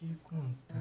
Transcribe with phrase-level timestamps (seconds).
[0.00, 0.74] te contar.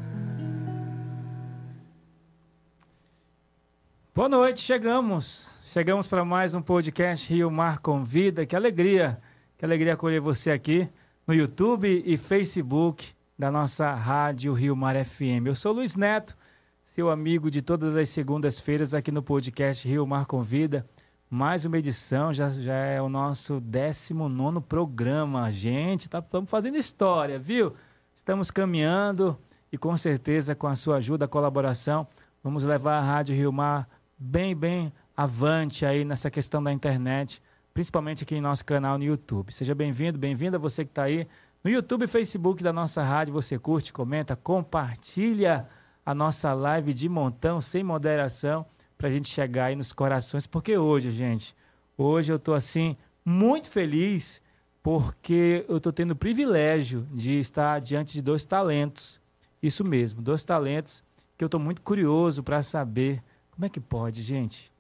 [4.16, 5.54] Boa noite, chegamos.
[5.66, 8.46] Chegamos para mais um podcast Rio Mar Convida.
[8.46, 9.18] Que alegria,
[9.58, 10.88] que alegria acolher você aqui
[11.28, 15.48] no YouTube e Facebook da nossa rádio Rio Mar FM.
[15.48, 16.38] Eu sou Luiz Neto,
[16.82, 20.88] seu amigo de todas as segundas-feiras aqui no podcast Rio Mar Convida.
[21.30, 25.52] Mais uma edição, já, já é o nosso 19 programa.
[25.52, 27.76] Gente, estamos fazendo história, viu?
[28.20, 29.40] Estamos caminhando
[29.72, 32.06] e com certeza com a sua ajuda, colaboração,
[32.44, 33.88] vamos levar a Rádio Rio Mar
[34.18, 37.42] bem, bem avante aí nessa questão da internet,
[37.74, 39.54] principalmente aqui em nosso canal no YouTube.
[39.54, 41.30] Seja bem-vindo, bem-vinda você que está aí
[41.64, 43.34] no YouTube e Facebook da nossa rádio.
[43.34, 45.66] Você curte, comenta, compartilha
[46.06, 48.66] a nossa live de montão, sem moderação,
[48.98, 50.46] para a gente chegar aí nos corações.
[50.46, 51.56] Porque hoje, gente,
[51.98, 54.42] hoje eu estou assim, muito feliz,
[54.82, 59.20] porque eu estou tendo o privilégio de estar diante de dois talentos.
[59.62, 61.04] Isso mesmo, dois talentos
[61.38, 64.72] que eu estou muito curioso para saber como é que pode, gente,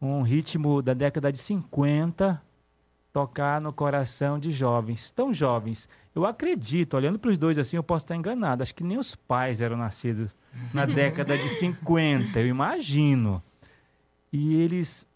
[0.00, 2.42] um ritmo da década de 50
[3.12, 5.88] tocar no coração de jovens, tão jovens.
[6.14, 8.62] Eu acredito, olhando para os dois assim, eu posso estar enganado.
[8.62, 10.30] Acho que nem os pais eram nascidos
[10.72, 13.42] na década de 50, eu imagino.
[14.32, 15.06] E eles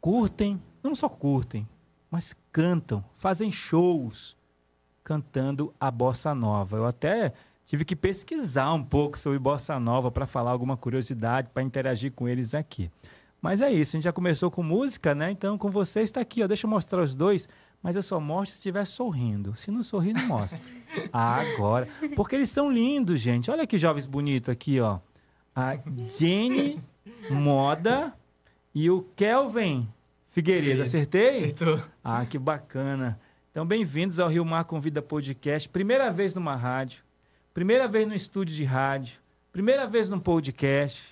[0.00, 1.68] curtem, não só curtem,
[2.10, 4.36] mas cantam, fazem shows
[5.04, 6.76] cantando a bossa nova.
[6.76, 7.32] Eu até
[7.64, 12.28] tive que pesquisar um pouco sobre bossa nova para falar alguma curiosidade, para interagir com
[12.28, 12.90] eles aqui.
[13.40, 15.30] Mas é isso, a gente já começou com música, né?
[15.30, 16.46] Então com você está aqui, ó.
[16.46, 17.48] Deixa eu mostrar os dois,
[17.82, 19.54] mas eu só mostro se estiver sorrindo.
[19.56, 20.58] Se não sorrir, não mostro.
[21.12, 21.88] Agora.
[22.16, 23.50] Porque eles são lindos, gente.
[23.50, 24.98] Olha que jovens bonitos aqui, ó.
[25.54, 25.78] A
[26.18, 26.80] Jenny
[27.30, 28.12] Moda
[28.74, 29.88] e o Kelvin
[30.28, 30.82] Figueiredo.
[30.82, 31.38] Acertei?
[31.38, 31.80] Acertou.
[32.04, 33.18] Ah, que bacana.
[33.50, 35.68] Então, bem-vindos ao Rio Mar Convida Podcast.
[35.68, 37.02] Primeira vez numa rádio,
[37.52, 39.18] primeira vez no estúdio de rádio,
[39.50, 41.02] primeira vez num podcast.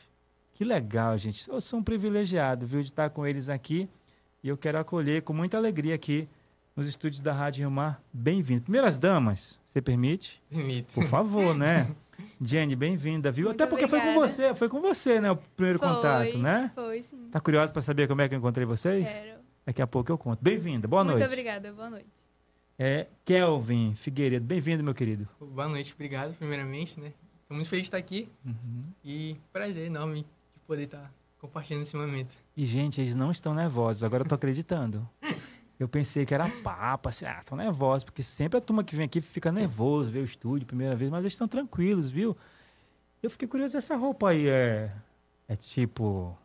[0.55, 1.49] Que legal, gente.
[1.49, 3.89] Eu sou um privilegiado, viu, de estar com eles aqui.
[4.43, 6.29] E eu quero acolher com muita alegria aqui
[6.77, 8.01] nos estúdios da Rádio Rio Mar.
[8.13, 8.63] Bem-vindo.
[8.63, 10.43] Primeiras damas, você permite?
[10.49, 10.95] Permito.
[10.95, 11.91] Por favor, né?
[12.41, 13.47] Jenny, bem-vinda, viu?
[13.47, 14.29] Muito Até porque foi com obrigada.
[14.29, 15.31] você, foi com você, né?
[15.31, 16.71] O primeiro Foi, contato, né?
[16.75, 17.29] Foi, sim.
[17.31, 19.09] Tá curiosa para saber como é que eu encontrei vocês?
[19.09, 19.41] Quero.
[19.65, 20.39] Daqui a pouco eu conto.
[20.43, 21.29] Bem-vinda, boa Muito noite.
[21.31, 22.07] obrigada, boa noite.
[22.79, 25.27] É Kelvin Figueiredo, bem-vindo, meu querido.
[25.41, 27.13] Boa noite, obrigado, primeiramente, né?
[27.49, 28.85] Tô muito feliz de estar aqui Uhum.
[29.05, 30.27] e prazer enorme de
[30.67, 32.37] poder estar compartilhando esse momento.
[32.57, 35.09] E, gente, eles não estão nervosos, agora eu tô acreditando.
[35.79, 39.05] Eu pensei que era papo, assim, ah, estão nervosos, porque sempre a turma que vem
[39.05, 42.35] aqui fica nervoso, vê o estúdio primeira vez, mas eles estão tranquilos, viu?
[43.23, 44.91] Eu fiquei curioso, essa roupa aí é,
[45.47, 46.37] é tipo,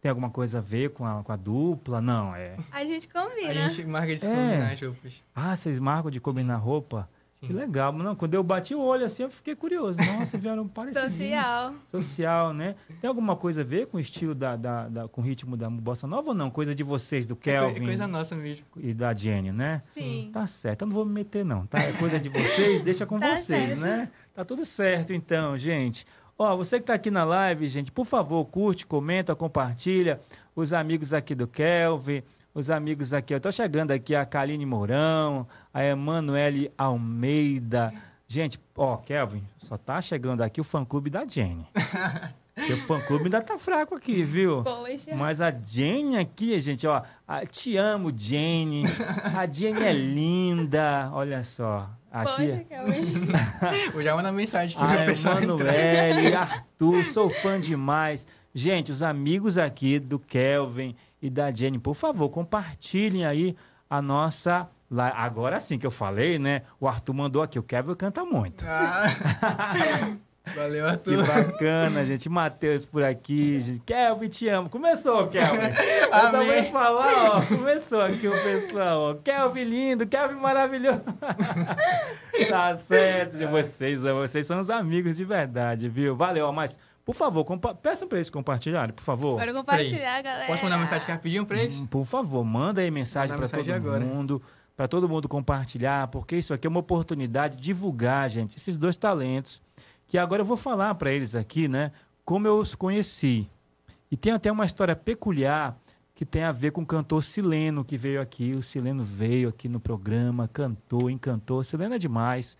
[0.00, 2.00] tem alguma coisa a ver com a, com a dupla?
[2.00, 2.56] Não, é...
[2.72, 3.68] A gente A combina.
[3.68, 4.28] gente marca de É.
[4.28, 5.24] combinar as roupas.
[5.34, 7.08] Ah, vocês marcam de combinar roupa?
[7.40, 7.46] Sim.
[7.46, 7.92] Que legal.
[7.92, 9.96] Não, quando eu bati o olho assim, eu fiquei curioso.
[10.00, 11.12] Nossa, vieram parecidos.
[11.12, 11.74] Social.
[11.88, 12.74] Social, né?
[13.00, 15.70] Tem alguma coisa a ver com o estilo da, da, da- com o ritmo da
[15.70, 16.50] bossa nova ou não?
[16.50, 18.64] Coisa de vocês, do É é Kelvin coisa nossa mesmo.
[18.76, 19.80] e da Jenny, né?
[19.84, 20.30] Sim.
[20.32, 20.82] Tá certo.
[20.82, 21.78] Eu não vou me meter, não, tá?
[21.78, 23.80] É coisa de vocês, deixa com Tá vocês, certo.
[23.80, 24.10] né?
[24.34, 26.04] Tá tudo certo, então, gente.
[26.36, 30.20] Ó, você que tá aqui na live, gente, por favor, curte, comenta, compartilha.
[30.54, 32.22] Os amigos aqui do Kelvin,
[32.54, 33.34] os amigos aqui.
[33.34, 35.46] Eu tô chegando aqui a Kaline Mourão,
[35.78, 37.92] a Emanuele Almeida.
[38.26, 41.66] Gente, ó, Kelvin, só tá chegando aqui o fã-clube da Jenny.
[42.54, 44.64] Porque o fã-clube ainda tá fraco aqui, viu?
[44.64, 45.14] Poxa.
[45.14, 47.02] Mas a Jenny aqui, gente, ó.
[47.26, 48.82] a- te amo, Jenny.
[49.36, 51.08] A Jenny é linda.
[51.12, 51.88] Olha só.
[52.10, 52.64] A Poxa, tia.
[52.68, 53.28] Kelvin.
[53.94, 55.72] Vou já mandar mensagem aqui A pra pessoa entrar.
[55.74, 58.26] Emanuele, Arthur, sou fã demais.
[58.52, 63.54] Gente, os amigos aqui do Kelvin e da Jenny, por favor, compartilhem aí
[63.88, 64.68] a nossa.
[64.90, 66.62] Li- Agora sim que eu falei, né?
[66.80, 68.64] O Arthur mandou aqui, o Kelvin canta muito.
[68.66, 69.06] Ah,
[70.56, 71.26] Valeu, Que Arthur.
[71.26, 72.26] bacana, gente.
[72.26, 73.80] Matheus por aqui, gente.
[73.80, 74.70] Kelvin, te amo.
[74.70, 75.60] Começou, Kelvin.
[75.60, 77.42] Eu só vou falar, ó.
[77.42, 79.14] Começou aqui o pessoal, ó.
[79.14, 81.02] Kelvin lindo, Kelvin maravilhoso.
[82.48, 83.50] tá certo, gente.
[83.50, 86.16] Vocês, vocês são os amigos de verdade, viu?
[86.16, 89.38] Valeu, ó, mas, por favor, compa peça pra eles compartilharem, por favor.
[89.38, 90.46] Bora compartilhar, galera.
[90.46, 91.80] Posso mandar mensagem rapidinho pra eles?
[91.80, 94.00] Hum, Por favor, manda aí mensagem para todo agora.
[94.00, 94.42] mundo,
[94.78, 98.94] para todo mundo compartilhar, porque isso aqui é uma oportunidade de divulgar, gente, esses dois
[98.94, 99.60] talentos,
[100.06, 101.90] que agora eu vou falar para eles aqui, né,
[102.24, 103.48] como eu os conheci.
[104.08, 105.76] E tem até uma história peculiar
[106.14, 108.52] que tem a ver com o cantor Sileno, que veio aqui.
[108.52, 111.64] O Sileno veio aqui no programa, cantou, encantou.
[111.64, 112.56] Sileno é demais,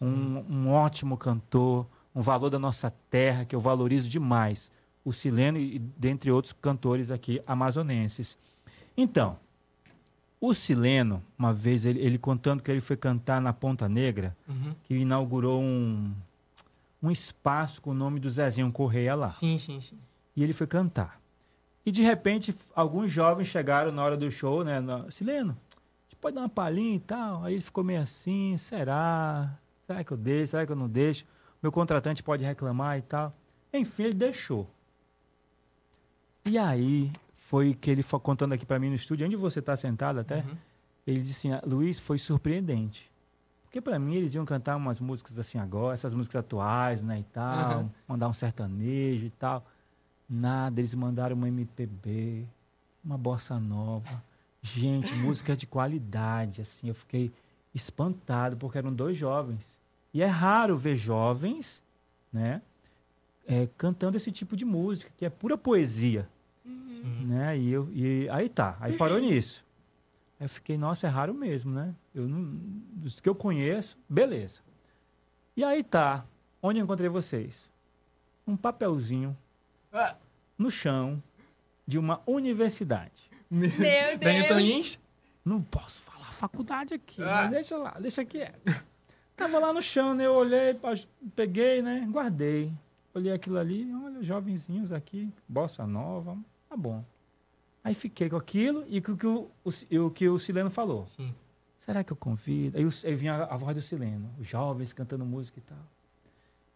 [0.00, 1.84] um, um ótimo cantor,
[2.14, 4.70] um valor da nossa terra que eu valorizo demais.
[5.04, 8.38] O Sileno e dentre outros cantores aqui amazonenses.
[8.96, 9.36] Então,
[10.40, 14.74] o Sileno, uma vez, ele, ele contando que ele foi cantar na Ponta Negra, Uhum.
[14.84, 16.12] que inaugurou um,
[17.02, 19.30] um espaço com o nome do Zezinho Correia lá.
[19.30, 19.98] Sim, sim, sim.
[20.36, 21.20] E ele foi cantar.
[21.84, 24.80] E de repente, alguns jovens chegaram na hora do show, né?
[24.80, 27.44] Na, Sileno, a gente pode dar uma palhinha e tal?
[27.44, 29.56] Aí ele ficou meio assim, será?
[29.86, 30.50] Será que eu deixo?
[30.50, 31.24] Será que eu não deixo?
[31.62, 33.32] Meu contratante pode reclamar e tal.
[33.72, 34.68] Enfim, ele deixou.
[36.44, 37.10] E aí,
[37.48, 40.38] foi que ele foi contando aqui para mim no estúdio, onde você está sentado até,
[40.38, 40.56] Uhum.
[41.06, 43.10] ele disse assim, "Ah, Luiz, foi surpreendente.
[43.62, 47.24] Porque para mim eles iam cantar umas músicas assim agora, essas músicas atuais, né, e
[47.24, 47.90] tal, Aham.
[48.08, 49.64] mandar um sertanejo e tal.
[50.28, 52.44] Nada, eles mandaram uma MPB,
[53.04, 54.22] uma bossa nova.
[54.62, 57.30] Gente, música de qualidade, assim, eu fiquei
[57.72, 59.64] espantado porque eram dois jovens.
[60.12, 61.80] E é raro ver jovens,
[62.32, 62.60] né,
[63.46, 66.28] eh, cantando esse tipo de música, que é pura poesia
[67.02, 67.26] Sim.
[67.26, 67.56] né?
[67.58, 69.64] E, eu, e aí tá, aí parou nisso.
[70.38, 71.94] Aí eu fiquei, nossa, é raro mesmo, né?
[72.14, 72.44] Eu não,
[72.94, 74.60] dos que eu conheço, beleza.
[75.56, 76.24] E aí tá,
[76.62, 77.70] onde eu encontrei vocês?
[78.46, 79.36] Um papelzinho
[79.92, 80.14] Ah,
[80.58, 81.22] no chão
[81.86, 83.30] de uma universidade.
[83.50, 84.98] meu Meu Deus.
[85.44, 87.42] Não posso falar faculdade aqui, Ah.
[87.42, 88.60] mas deixa lá, deixa quieto.
[89.36, 90.26] Tava lá no chão, né?
[90.26, 90.78] Eu olhei,
[91.34, 92.06] peguei, né?
[92.10, 92.72] Guardei.
[93.14, 96.36] Olhei aquilo ali, olha, jovenzinhos aqui, bossa nova,
[96.76, 97.04] tá bom.
[97.82, 101.06] Aí fiquei com aquilo e com o que o, o, o que o Sileno falou.
[101.06, 101.34] Sim.
[101.78, 102.76] Será que eu convido?
[102.76, 105.78] Aí, o- aí vinha a, a voz do Sileno, os jovens cantando música e tal.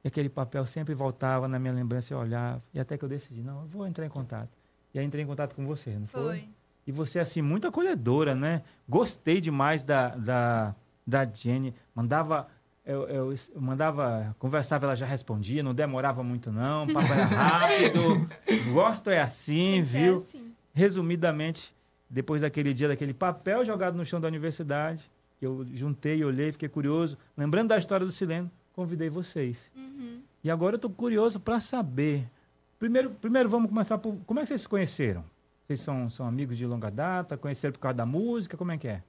[0.04, 2.62] E aquele papel sempre voltava na minha lembrança, eu olhava.
[2.72, 4.48] E até que eu decidi, não, eu vou entrar em contato.
[4.94, 6.48] E aí entrei em contato com você, não Foi.
[6.86, 8.62] e você, assim, muito acolhedora, né?
[8.88, 10.74] Gostei demais da, da,
[11.06, 11.74] da Jenny.
[11.94, 12.48] Mandava,
[12.84, 16.84] eu, eu, eu mandava, conversava, ela já respondia, não demorava muito, não.
[16.84, 18.28] O papo era rápido.
[18.72, 20.16] Gosto é assim, ser viu?
[20.16, 20.52] assim.
[20.72, 21.74] Resumidamente,
[22.08, 26.68] depois daquele dia, daquele papel jogado no chão da universidade, que eu juntei, olhei, fiquei
[26.68, 27.18] curioso.
[27.36, 29.70] Lembrando da história do Sileno, convidei vocês.
[29.76, 30.20] Uhum.
[30.42, 32.28] E agora eu estou curioso para saber.
[32.78, 34.16] Primeiro, primeiro, vamos começar por.
[34.26, 35.22] Como é que vocês se conheceram?
[35.66, 37.36] Vocês são, são amigos de longa data?
[37.36, 38.56] Conheceram por causa da música?
[38.56, 39.02] Como é que é?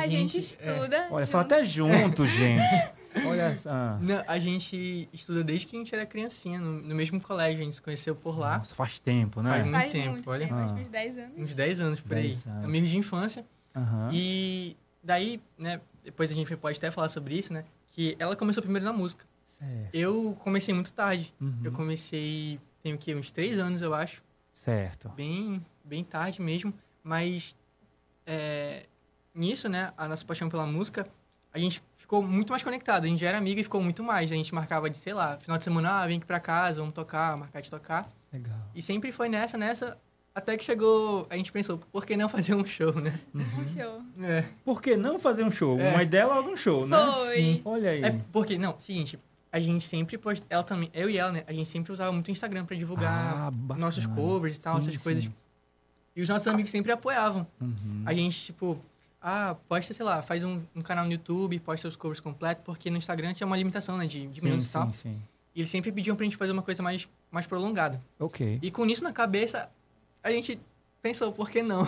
[0.00, 1.08] A, gente, é, estuda.
[1.10, 1.32] Olha, junto.
[1.32, 2.62] fala até junto, gente.
[3.26, 3.70] Olha essa.
[3.70, 3.98] ah.
[4.00, 7.60] não, a gente estuda desde que a gente era criancinha, no, no mesmo colégio.
[7.60, 8.58] A gente se conheceu por lá.
[8.58, 9.50] Nossa, faz tempo, né?
[9.50, 10.46] Faz muito Faz tempo, muito olha.
[10.48, 10.74] tempo, Ah.
[10.74, 11.32] que uns 10 anos.
[11.38, 12.28] Uns 10 anos por aí.
[12.28, 12.64] 10 anos.
[12.64, 13.44] Amigos de infância.
[13.76, 14.10] Aham.
[14.12, 17.64] E daí, né, depois a gente pode até falar sobre isso, né?
[17.90, 19.26] Que ela começou primeiro na música.
[19.44, 19.94] Certo.
[19.94, 21.34] Eu comecei muito tarde.
[21.38, 21.60] Uhum.
[21.62, 23.14] Eu comecei, tenho o quê?
[23.14, 24.22] Uns 3 anos, eu acho.
[24.54, 25.10] Certo.
[25.10, 26.72] Bem, bem tarde mesmo.
[27.04, 27.54] Mas
[28.26, 28.86] é,
[29.34, 31.06] nisso, né, a nossa paixão pela música,
[31.52, 33.04] a gente ficou muito mais conectado.
[33.04, 34.30] A gente já era amiga e ficou muito mais.
[34.30, 36.94] A gente marcava de, sei lá, final de semana, ah, vem aqui pra casa, vamos
[36.94, 38.08] tocar, marcar de tocar.
[38.32, 38.56] Legal.
[38.74, 39.98] E sempre foi nessa, nessa,
[40.34, 43.18] até que chegou, a gente pensou, por que não fazer um show, né?
[43.34, 44.02] Um show.
[44.24, 44.44] É.
[44.64, 45.78] Por que não fazer um show?
[45.78, 45.90] É.
[45.90, 46.96] Uma ideia logo um show, né?
[47.12, 47.36] Foi.
[47.36, 47.62] Sim.
[47.64, 48.02] Olha aí.
[48.02, 49.18] É porque, não, seguinte,
[49.50, 50.42] a gente sempre post...
[50.48, 53.12] ela também, eu e ela, né, a gente sempre usava muito o Instagram pra divulgar
[53.48, 55.24] Ah, nossos covers e tal, Sim, essas coisas.
[55.24, 55.34] sim.
[56.16, 57.46] E os nossos amigos sempre apoiavam.
[57.60, 58.02] Uhum.
[58.06, 58.78] A gente, tipo,
[59.22, 62.90] ah, posta, sei lá, faz um, um canal no YouTube, posta os covers completos, porque
[62.90, 64.86] no Instagram tinha uma limitação, né, de, de sim, minutos e tal.
[64.88, 65.22] sim, sim.
[65.54, 68.02] E eles sempre pediam pra gente fazer uma coisa mais, mais prolongada.
[68.18, 68.58] Ok.
[68.60, 69.70] E com isso na cabeça,
[70.22, 70.58] a gente
[71.00, 71.86] pensou, por que não?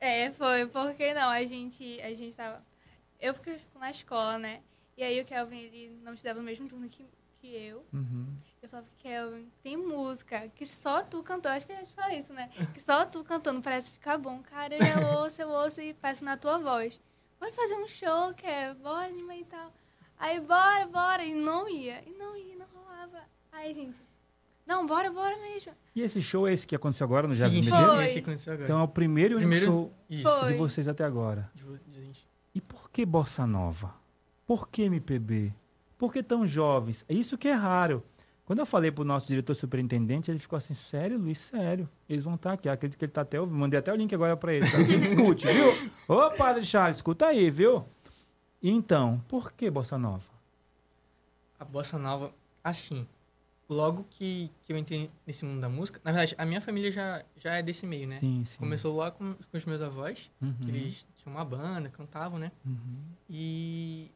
[0.00, 2.62] É, foi, porque não, a gente, a gente tava...
[3.20, 4.60] Eu fico na escola, né?
[4.96, 7.04] E aí o Kelvin, ele não estudava no mesmo turno que,
[7.40, 7.84] que eu.
[7.92, 8.26] Uhum.
[8.68, 11.50] Eu falava, Kelvin, tem música que só tu cantou.
[11.50, 12.50] Acho que eu já te falei isso, né?
[12.74, 14.42] Que só tu cantando parece ficar bom.
[14.42, 14.78] Cara, eu
[15.24, 17.00] ouço, eu ouço e peço na tua voz.
[17.40, 19.72] Bora fazer um show, Kelvin, bora anima e tal.
[20.18, 21.24] Aí, bora, bora.
[21.24, 23.20] E não ia, e não ia, não rolava.
[23.52, 23.98] Aí, gente,
[24.66, 25.72] não, bora, bora mesmo.
[25.96, 27.94] E esse show é esse que aconteceu agora no Jardim Sim, Medeiros?
[27.94, 28.04] Foi.
[28.04, 28.66] esse que aconteceu agora.
[28.68, 30.46] Então é o primeiro, Primeiro- show Isso.
[30.46, 31.50] De vocês até agora.
[31.54, 32.26] De vo- de gente.
[32.54, 33.94] E por que bossa nova?
[34.46, 35.54] Por que MPB?
[35.96, 37.04] Por que tão jovens?
[37.08, 38.04] É isso que é raro.
[38.48, 41.86] Quando eu falei pro nosso diretor superintendente, ele ficou assim, sério, Luiz, sério.
[42.08, 42.66] Eles vão estar aqui.
[42.66, 43.58] Acredito que ele tá até ouvindo.
[43.58, 44.66] Mandei até o link agora para ele.
[44.70, 44.80] Tá?
[44.80, 45.90] Ele escute, viu?
[46.08, 47.84] Ô, Padre Charles, escuta aí, viu?
[48.62, 50.24] Então, por que Bossa Nova?
[51.60, 52.32] A bossa nova,
[52.64, 53.06] assim,
[53.68, 57.22] logo que, que eu entrei nesse mundo da música, na verdade, a minha família já,
[57.36, 58.16] já é desse meio, né?
[58.16, 58.58] Sim, sim.
[58.58, 62.50] Começou lá com, com os meus avós, Uhum, que eles tinham uma banda, cantavam, né?
[62.64, 62.96] uhum.
[63.28, 64.10] E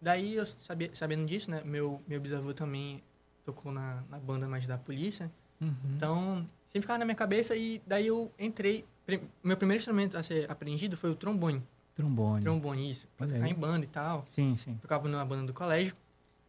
[0.00, 1.62] daí, eu sabia, sabendo disso, né?
[1.64, 3.02] Meu, meu bisavô também
[3.44, 5.30] tocou na, na banda mais da polícia.
[5.60, 5.74] Uhum.
[5.96, 6.36] Então,
[6.68, 8.84] sempre ficava na minha cabeça e daí eu entrei.
[9.06, 11.62] Pri- Meu primeiro instrumento a ser aprendido foi o trombone.
[11.94, 12.42] Trombone.
[12.42, 13.06] Trombone, isso.
[13.16, 14.24] Pra tocar em banda e tal.
[14.28, 14.78] Sim, sim.
[14.80, 15.94] Tocava numa banda do colégio.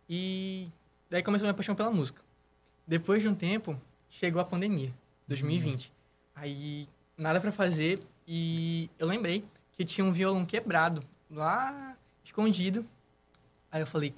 [0.10, 0.70] E
[1.10, 2.22] daí começou a minha paixão pela música.
[2.88, 4.94] Depois de um tempo, chegou a pandemia,
[5.28, 5.92] 2020.
[6.36, 12.86] Aí, nada pra fazer e eu lembrei que tinha um violão quebrado lá escondido.
[13.72, 14.14] Aí eu falei,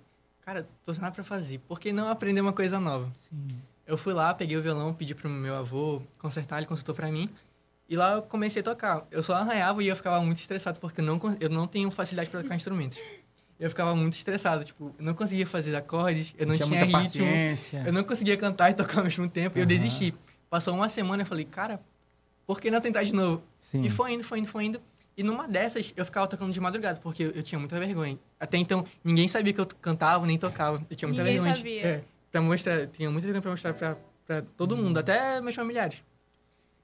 [0.46, 3.12] cara, tô sem nada pra fazer, por que não aprender uma coisa nova?
[3.30, 3.60] Sim.
[3.88, 7.30] Eu fui lá, peguei o violão, pedi pro meu avô consertar, ele consertou pra mim.
[7.88, 9.06] E lá eu comecei a tocar.
[9.12, 12.30] Eu só arranhava e eu ficava muito estressado, porque eu não, eu não tenho facilidade
[12.30, 12.98] pra tocar instrumentos.
[13.60, 17.00] Eu ficava muito estressado, tipo, eu não conseguia fazer acordes, eu não tinha, tinha, muita
[17.00, 17.84] ritmo, paciência.
[17.86, 19.68] eu não conseguia cantar e tocar ao mesmo tempo, eu Aham.
[19.68, 20.14] desisti.
[20.50, 21.80] Passou uma semana eu falei, cara,
[22.46, 23.44] por que não tentar de novo?
[23.62, 23.82] Sim.
[23.82, 24.82] E foi indo, foi indo, foi indo.
[25.18, 28.20] E numa dessas, eu ficava tocando de madrugada, porque eu, eu tinha muita vergonha.
[28.40, 30.86] Até então, ninguém sabia que eu cantava nem tocava.
[30.90, 31.54] Eu tinha muita Ninguém vergonha.
[31.54, 31.82] de- sabia.
[31.88, 35.56] É, pra mostrar, eu tinha muita vergonha pra mostrar pra, pra todo mundo, até meus
[35.56, 36.04] familiares.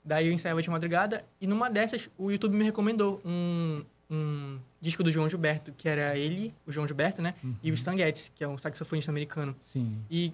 [0.04, 5.04] Daí eu ensaiava de madrugada, e numa dessas, o YouTube me recomendou um, um disco
[5.04, 7.36] do João Gilberto, que era ele, o João Gilberto, né?
[7.44, 7.54] Uhum.
[7.62, 9.56] E o Stan Getz, que é um saxofonista americano.
[9.74, 9.98] Sim.
[10.10, 10.34] E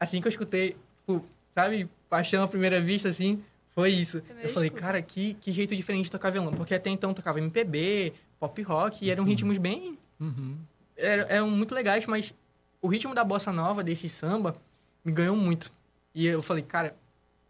[0.00, 3.44] assim que eu escutei, tipo, sabe, paixão à primeira vista, assim,
[3.74, 4.22] foi isso.
[4.42, 6.52] Eu falei, cara, que, que jeito diferente de tocar violão.
[6.52, 9.30] Porque até então eu tocava MPB, pop rock, e eram Sim.
[9.30, 9.98] ritmos bem.
[10.20, 10.56] Uhum.
[10.96, 12.32] Eram, eram muito legais, mas
[12.80, 14.54] o ritmo da bossa nova, desse samba,
[15.04, 15.72] me ganhou muito.
[16.14, 16.94] E eu falei, cara,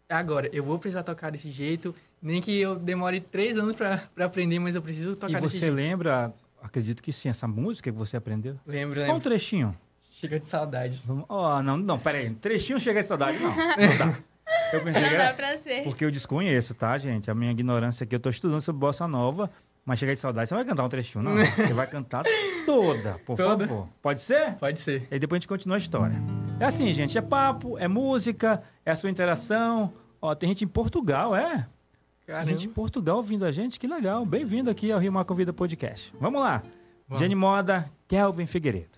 [0.09, 1.93] é agora, eu vou precisar tocar desse jeito.
[2.21, 5.55] Nem que eu demore três anos pra, pra aprender, mas eu preciso tocar E desse
[5.55, 5.75] você jeito.
[5.75, 8.59] lembra, acredito que sim, essa música que você aprendeu?
[8.65, 9.21] Lembro, Só um lembro.
[9.29, 9.77] trechinho.
[10.11, 11.03] Chega de saudade.
[11.05, 11.25] Vamos...
[11.29, 12.31] Oh, não, não, peraí.
[12.31, 13.49] Trechinho chega de saudade, não.
[13.55, 14.17] Não dá.
[14.73, 15.83] Eu pensei Não que dá pra ser.
[15.83, 17.29] Porque eu desconheço, tá, gente?
[17.29, 19.49] A minha ignorância aqui, eu tô estudando sobre bossa nova,
[19.85, 21.35] mas chegar de saudade, você vai cantar um trechinho, não.
[21.45, 22.23] Você vai cantar
[22.65, 23.67] toda, por Toda?
[23.67, 23.87] favor.
[24.01, 24.53] Pode ser?
[24.55, 25.07] Pode ser.
[25.09, 26.15] E aí depois a gente continua a história.
[26.59, 29.93] É assim, gente, é papo, é música, é a sua interação.
[30.21, 31.67] Ó, tem gente em Portugal, é?
[32.25, 32.51] Tem Caramba.
[32.51, 34.25] gente em Portugal ouvindo a gente, que legal.
[34.25, 36.11] Bem-vindo aqui ao Rio Mar Convida Podcast.
[36.19, 36.63] Vamos lá.
[37.07, 37.21] Vamos.
[37.21, 38.97] Jenny Moda, Kelvin Figueiredo.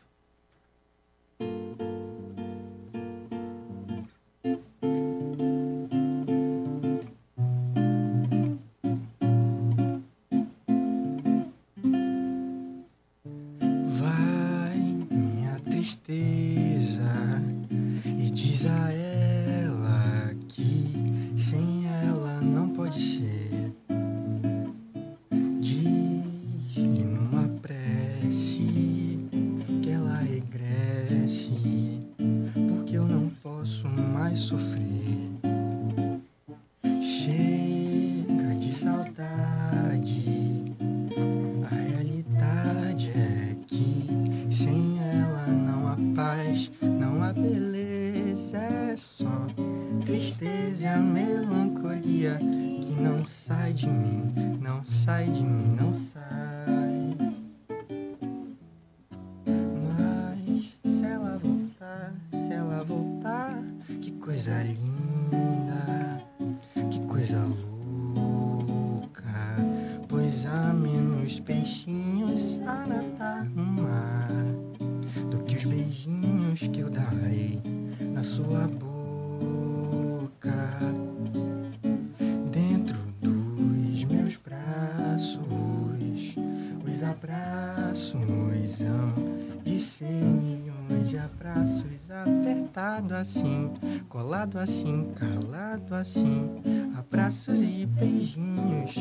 [94.58, 96.64] Colado assim, calado assim,
[96.98, 98.96] abraços e beijinhos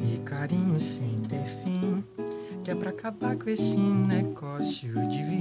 [0.00, 2.04] e carinhos sem ter fim,
[2.62, 5.39] que é pra acabar com esse negócio de viver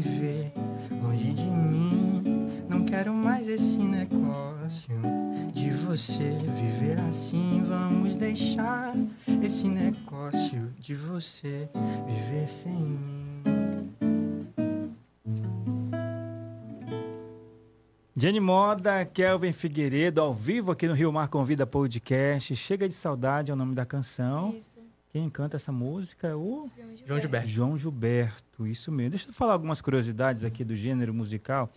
[18.21, 22.53] Jenny Moda, Kelvin Figueiredo, ao vivo aqui no Rio Mar Convida Podcast.
[22.53, 24.53] Chega de saudade é o nome da canção.
[24.57, 24.75] Isso.
[25.09, 26.69] Quem canta essa música é o
[27.07, 27.47] João Gilberto.
[27.47, 29.11] João Gilberto, isso mesmo.
[29.11, 31.69] Deixa eu falar algumas curiosidades aqui do gênero musical.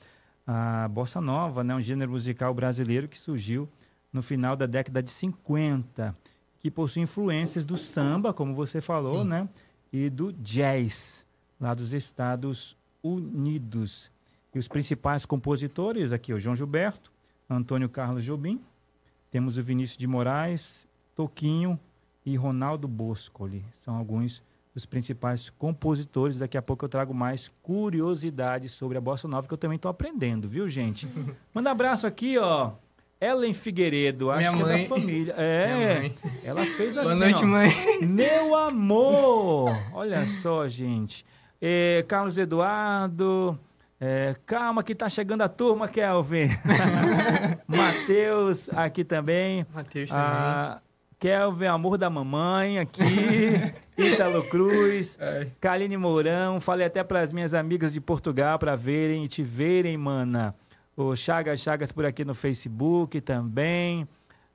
[0.45, 3.69] A bossa nova, né, um gênero musical brasileiro que surgiu
[4.13, 6.13] no final da década de 50,
[6.59, 9.29] que possui influências do samba, como você falou, Sim.
[9.29, 9.49] né,
[9.93, 11.25] e do jazz,
[11.61, 14.12] lá dos Estados Unidos.
[14.55, 17.11] E os principais compositores aqui, o João Gilberto,
[17.49, 18.61] Antônio Carlos Jobim,
[19.31, 21.79] temos o Vinícius de Moraes, Toquinho
[22.25, 23.65] e Ronaldo Boscoli.
[23.85, 24.43] São alguns
[24.75, 26.39] dos principais compositores.
[26.39, 29.91] Daqui a pouco eu trago mais curiosidades sobre a bossa nova que eu também estou
[29.91, 31.09] aprendendo, viu, gente?
[31.55, 32.73] Manda um abraço aqui, ó.
[33.21, 34.83] Ellen Figueiredo, acho Minha que é mãe.
[34.83, 35.35] da família.
[35.39, 37.47] É, ela fez assim, Boa noite, ó.
[37.47, 37.71] mãe.
[38.05, 39.71] Meu amor!
[39.95, 41.25] Olha só, gente.
[41.61, 43.57] É, Carlos Eduardo.
[44.05, 46.49] É, calma que tá chegando a turma, Kelvin.
[47.69, 49.65] Matheus aqui também.
[49.73, 50.27] Matheus também.
[50.27, 50.81] Ah,
[51.21, 53.05] Kelvin, amor da mamãe aqui.
[53.97, 55.17] Ítalo Cruz.
[55.21, 55.53] Ai.
[55.61, 56.61] Kaline Mourão.
[56.61, 60.53] Falei até para as minhas amigas de Portugal para verem e te verem, mana.
[60.97, 64.09] O Chagas Chagas por aqui no Facebook também.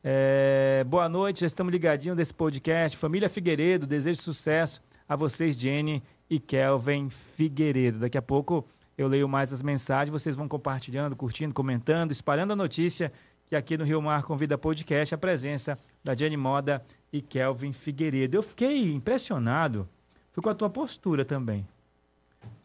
[0.04, 2.98] É, boa noite, já estamos ligadinhos desse podcast.
[2.98, 8.00] Família Figueiredo, desejo sucesso a vocês, Jenny e Kelvin Figueiredo.
[8.00, 12.56] Daqui a pouco eu leio mais as mensagens, vocês vão compartilhando, curtindo, comentando, espalhando a
[12.56, 13.12] notícia
[13.48, 16.84] que aqui no Rio Mar Convida Podcast a presença da Jenny Moda
[17.14, 18.36] e Kelvin Figueiredo.
[18.38, 19.88] Eu fiquei impressionado,
[20.34, 21.66] fui com a tua postura também.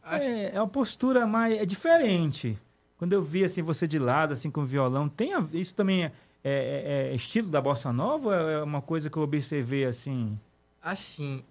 [0.02, 2.58] Acho- É, é uma postura mais é diferente.
[2.98, 6.04] Quando eu vi assim você de lado, assim com o violão, tem a- isso também
[6.04, 6.10] é,
[6.44, 8.28] é- é estilo da bossa nova?
[8.30, 10.36] Ou é uma coisa que eu observei assim?
[10.82, 11.44] Assim,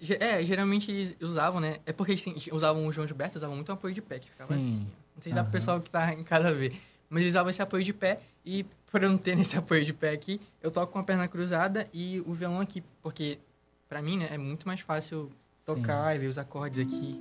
[0.00, 1.78] é, ge- é, geralmente eles usavam, né?
[1.86, 4.58] É porque eles usavam o João Gilberto, usavam muito apoio de pé, que ficava Sim.
[4.58, 4.86] assim.
[5.14, 5.44] Não sei se dá Aham.
[5.50, 6.78] pro pessoal que tá em casa ver.
[7.08, 9.92] Mas eles usavam esse apoio de pé e por eu não ter esse apoio de
[9.92, 13.38] pé aqui, eu toco com a perna cruzada e o violão aqui, porque
[13.88, 15.30] pra mim, né, é muito mais fácil
[15.64, 17.20] tocar e ver os acordes aqui.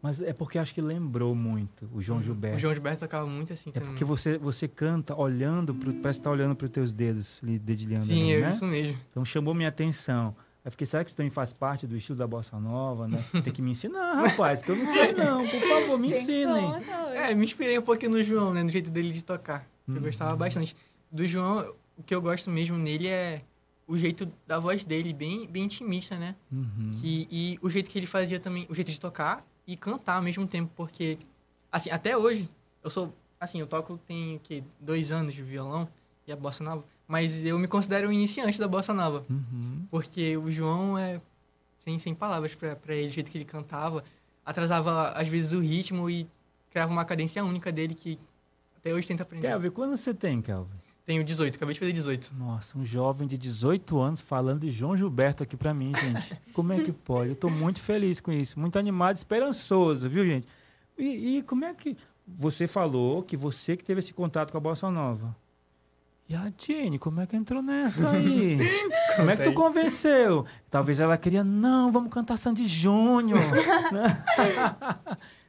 [0.00, 2.56] Mas é porque acho que lembrou muito o João Gilberto.
[2.56, 3.90] O João Gilberto tocava muito assim É também.
[3.90, 8.06] porque você, você canta olhando, pro, parece que tá olhando para os teus dedos, dedilhando.
[8.06, 8.50] Sim, ali, é né?
[8.50, 8.98] isso mesmo.
[9.10, 10.34] Então chamou minha atenção.
[10.64, 13.22] Aí fiquei, será que isso também faz parte do estilo da bossa nova, né?
[13.42, 15.38] Tem que me ensinar, rapaz, que eu não sei não.
[15.48, 16.72] Por favor, me Tem ensinem.
[17.14, 18.62] É, me inspirei um pouquinho no João, né?
[18.62, 19.66] No jeito dele de tocar.
[19.88, 20.00] Eu Uhum.
[20.02, 20.76] gostava bastante.
[21.10, 23.42] Do João, o que eu gosto mesmo nele é
[23.88, 26.36] o jeito da voz dele, bem, bem intimista, né?
[26.52, 26.92] Uhum.
[27.00, 30.22] Que, e o jeito que ele fazia também, o jeito de tocar e cantar ao
[30.22, 31.18] mesmo tempo, porque,
[31.72, 32.48] assim, até hoje,
[32.84, 34.62] eu sou, assim, eu toco tem, o quê?
[34.80, 35.88] Dois anos de violão
[36.26, 39.84] e a bossa nova, mas eu me considero um iniciante da bossa nova, Uhum.
[39.90, 41.20] porque o João é,
[41.78, 44.02] sem, sem palavras pra ele, o jeito que ele cantava,
[44.46, 46.26] atrasava, às vezes, o ritmo e
[46.70, 48.18] criava uma cadência única dele que
[48.78, 49.46] até hoje tenta aprender.
[49.46, 50.72] Kelvin, quando você tem, Kelvin?
[51.04, 52.32] Tenho 18, acabei de fazer 18.
[52.34, 56.34] Nossa, um jovem de 18 anos falando de João Gilberto aqui pra mim, gente.
[56.54, 57.28] Como é que pode?
[57.28, 60.46] Eu tô muito feliz com isso, muito animado, esperançoso, viu, gente?
[60.96, 61.94] E, e como é que
[62.26, 65.36] você falou que você que teve esse contato com a bossa nova?
[66.28, 68.58] E a Jenny, como é que entrou nessa aí?
[69.16, 70.46] como é que tu convenceu?
[70.70, 73.38] Talvez ela queria, não, vamos cantar Sandy Júnior.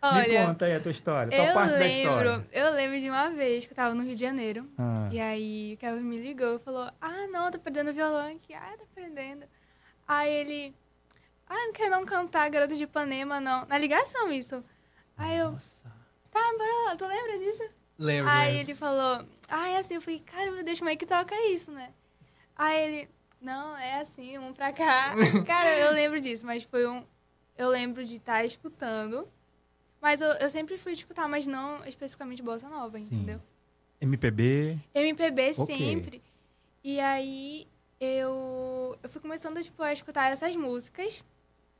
[0.03, 2.47] Me conta aí a tua história, tua eu parte da lembro, história.
[2.51, 4.67] eu lembro de uma vez que eu tava no Rio de Janeiro.
[4.77, 8.53] Ah, E aí o Kevin me ligou e falou, ah, não, tô aprendendo violão aqui.
[8.53, 9.45] Ah, tô aprendendo.
[10.05, 10.75] Aí ele,
[11.49, 13.65] ah, não quer não cantar Garota de Ipanema, não.
[13.65, 14.61] Na ligação, isso.
[15.17, 15.83] Aí eu, nossa.
[16.29, 17.63] tá, bora lá, tu lembra disso?
[17.97, 18.71] Lembro, Aí lembro.
[18.71, 19.95] ele falou, ah, é assim.
[19.95, 21.91] Eu falei, caramba, deixa como é que toca isso, né?
[22.55, 23.09] Aí ele,
[23.41, 25.13] não, é assim, um pra cá.
[25.45, 27.03] Cara, eu lembro disso, mas foi um...
[27.57, 29.27] Eu lembro de estar escutando,
[30.01, 33.05] mas eu, eu sempre fui escutar, mas não especificamente bossa nova, Sim.
[33.05, 33.41] entendeu?
[34.01, 34.79] MPB.
[34.93, 35.65] MPB Ok.
[35.65, 36.21] sempre.
[36.83, 37.67] E aí
[37.99, 41.23] eu, eu fui começando tipo, a escutar essas músicas.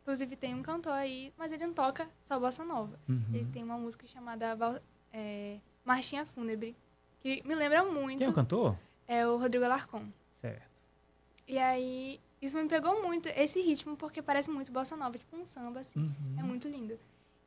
[0.02, 2.99] Inclusive tem um cantor aí, mas ele não toca só bossa nova.
[3.08, 3.23] Uhum.
[3.34, 6.76] Ele tem uma música chamada é, Marchinha Fúnebre,
[7.24, 8.18] que me lembra muito.
[8.20, 8.78] Quem é o cantor?
[9.08, 10.06] É o Rodrigo Alarcon.
[10.42, 10.62] Certo.
[11.48, 15.46] E aí isso me pegou muito, esse ritmo, porque parece muito bossa nova, tipo um
[15.46, 16.00] samba, assim.
[16.02, 16.36] Uhum.
[16.38, 17.00] É muito lindo.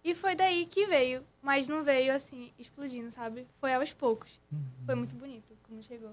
[0.03, 3.47] E foi daí que veio, mas não veio assim, explodindo, sabe?
[3.61, 4.41] Foi aos poucos.
[4.51, 4.65] Uhum.
[4.87, 6.13] Foi muito bonito como chegou.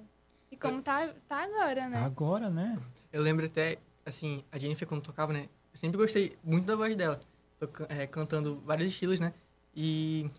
[0.51, 1.99] E como tá, tá agora, né?
[1.99, 2.77] Agora, né?
[3.11, 5.47] Eu lembro até, assim, a Jennifer quando tocava, né?
[5.71, 7.19] Eu sempre gostei muito da voz dela.
[7.59, 9.33] toca- é, cantando vários estilos, né?
[9.75, 10.29] E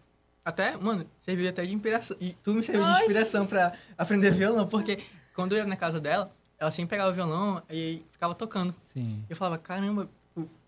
[0.45, 2.17] até, mano, serviu até de inspiração.
[2.21, 3.01] E tudo me serviu de Oxi.
[3.03, 5.03] inspiração pra aprender violão, porque
[5.35, 8.75] quando eu ia na casa dela, ela sempre pegava o violão e ficava tocando.
[8.83, 9.25] Sim.
[9.29, 10.09] Eu falava, caramba,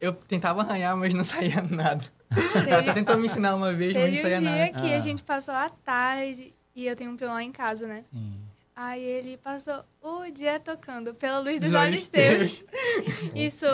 [0.00, 2.04] eu tentava arranhar, mas não saía nada.
[2.30, 4.80] Ela Teve, até tentou me ensinar uma vez, mas não saía um dia nada.
[4.80, 4.96] que Ah.
[4.96, 8.02] a gente passou a tarde e eu tenho um violão em casa, né?
[8.10, 8.40] Sim.
[8.74, 12.62] Aí ele passou o dia tocando pela luz dos olhos teus.
[13.34, 13.64] Isso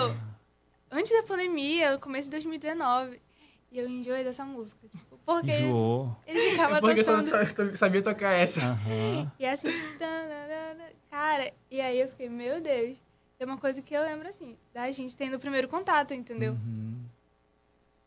[0.90, 3.20] antes da pandemia, no começo de 2019.
[3.72, 6.16] E eu enjoei dessa música, tipo, porque Enjoou.
[6.26, 7.70] ele ficava Porque eu só tocando...
[7.70, 8.60] só sabia tocar essa.
[8.60, 9.30] Aham.
[9.38, 13.00] E assim, tananana, cara, e aí eu fiquei, meu Deus.
[13.38, 16.52] É uma coisa que eu lembro, assim, da gente tendo o primeiro contato, entendeu?
[16.52, 16.94] Uhum.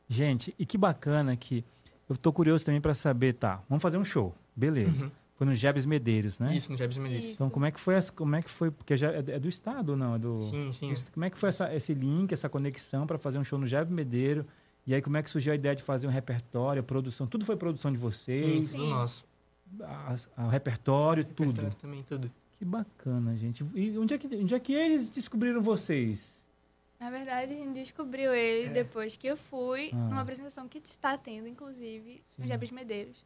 [0.07, 1.63] Gente, e que bacana que.
[2.07, 3.61] Eu tô curioso também para saber, tá?
[3.67, 4.33] Vamos fazer um show.
[4.55, 5.05] Beleza.
[5.05, 5.11] Uhum.
[5.35, 6.55] Foi no Jebs Medeiros, né?
[6.55, 7.25] Isso, no Jebs Medeiros.
[7.25, 7.33] Isso.
[7.33, 9.49] Então, como é que foi, essa- como é que foi, porque já é é do
[9.49, 10.15] estado não?
[10.15, 10.93] É do, Sim, sim.
[11.13, 13.91] Como é que foi essa- esse link, essa conexão para fazer um show no Jebs
[13.91, 14.45] Medeiro?
[14.87, 17.25] E aí, como é que surgiu a ideia de fazer um repertório, produção?
[17.25, 18.69] Tudo foi produção de Sim, vocês?
[18.71, 18.89] tudo Sim.
[18.89, 19.25] nosso.
[19.81, 21.47] A- a- o repertório, tudo.
[21.61, 22.31] Repertório Também, tudo.
[22.57, 23.65] Que bacana, gente.
[23.73, 26.35] E onde é que, onde é que eles descobriram vocês?
[26.99, 28.69] Na verdade, a gente descobriu ele É.
[28.69, 29.95] depois que eu fui Ah.
[29.97, 32.47] numa apresentação que está tendo, inclusive, no Sim.
[32.49, 33.25] Jabes Medeiros.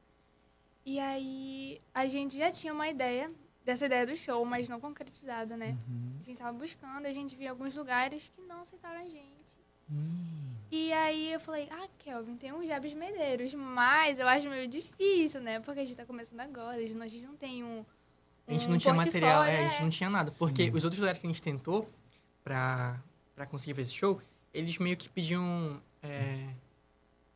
[0.85, 3.29] E aí, a gente já tinha uma ideia
[3.63, 5.77] dessa ideia do show, mas não concretizada, né?
[5.87, 6.11] Uhum.
[6.21, 9.59] A gente estava buscando, a gente via alguns lugares que não aceitaram a gente.
[9.91, 10.38] Hum.
[10.71, 15.41] E aí eu falei, ah, Kelvin, tem um Jabes Medeiros, mas eu acho meio difícil,
[15.41, 15.59] né?
[15.59, 17.83] Porque a gente tá começando agora, a gente- a gente não tem um.
[18.47, 20.31] A gente um não tinha material, é, a gente não tinha nada.
[20.37, 20.71] Porque Sim.
[20.75, 21.87] os outros lugares que a gente tentou
[22.43, 22.99] pra,
[23.35, 24.21] pra conseguir fazer esse show,
[24.53, 26.47] eles meio que pediam é,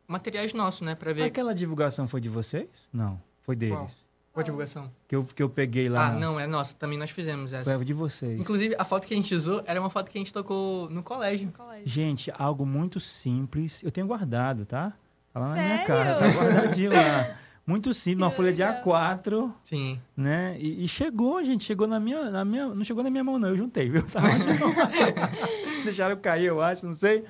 [0.07, 0.95] materiais nossos, né?
[0.95, 2.67] Pra ver Aquela divulgação foi de vocês?
[2.91, 3.75] Não, foi deles.
[3.75, 3.91] Qual?
[4.33, 4.91] Qual a divulgação.
[5.07, 6.07] Que eu, que eu peguei lá.
[6.07, 6.73] Ah, não, é nossa.
[6.73, 7.75] Também nós fizemos essa.
[7.75, 8.39] Foi de vocês.
[8.39, 11.03] Inclusive, a foto que a gente usou era uma foto que a gente tocou no
[11.03, 11.45] colégio.
[11.45, 11.87] no colégio.
[11.87, 13.83] Gente, algo muito simples.
[13.83, 14.91] Eu tenho guardado, tá?
[15.31, 15.87] Tá lá na minha Sério?
[15.87, 17.37] cara, tá guardadinho lá.
[17.65, 18.83] Muito simples, uma folha de legal.
[18.83, 20.01] A4, Sim.
[20.17, 20.57] né?
[20.59, 22.67] E, e chegou, gente, chegou na minha, na minha.
[22.67, 24.03] Não chegou na minha mão, não, eu juntei, viu?
[24.11, 24.27] Tava
[25.85, 27.23] Deixaram cair, eu acho, não sei.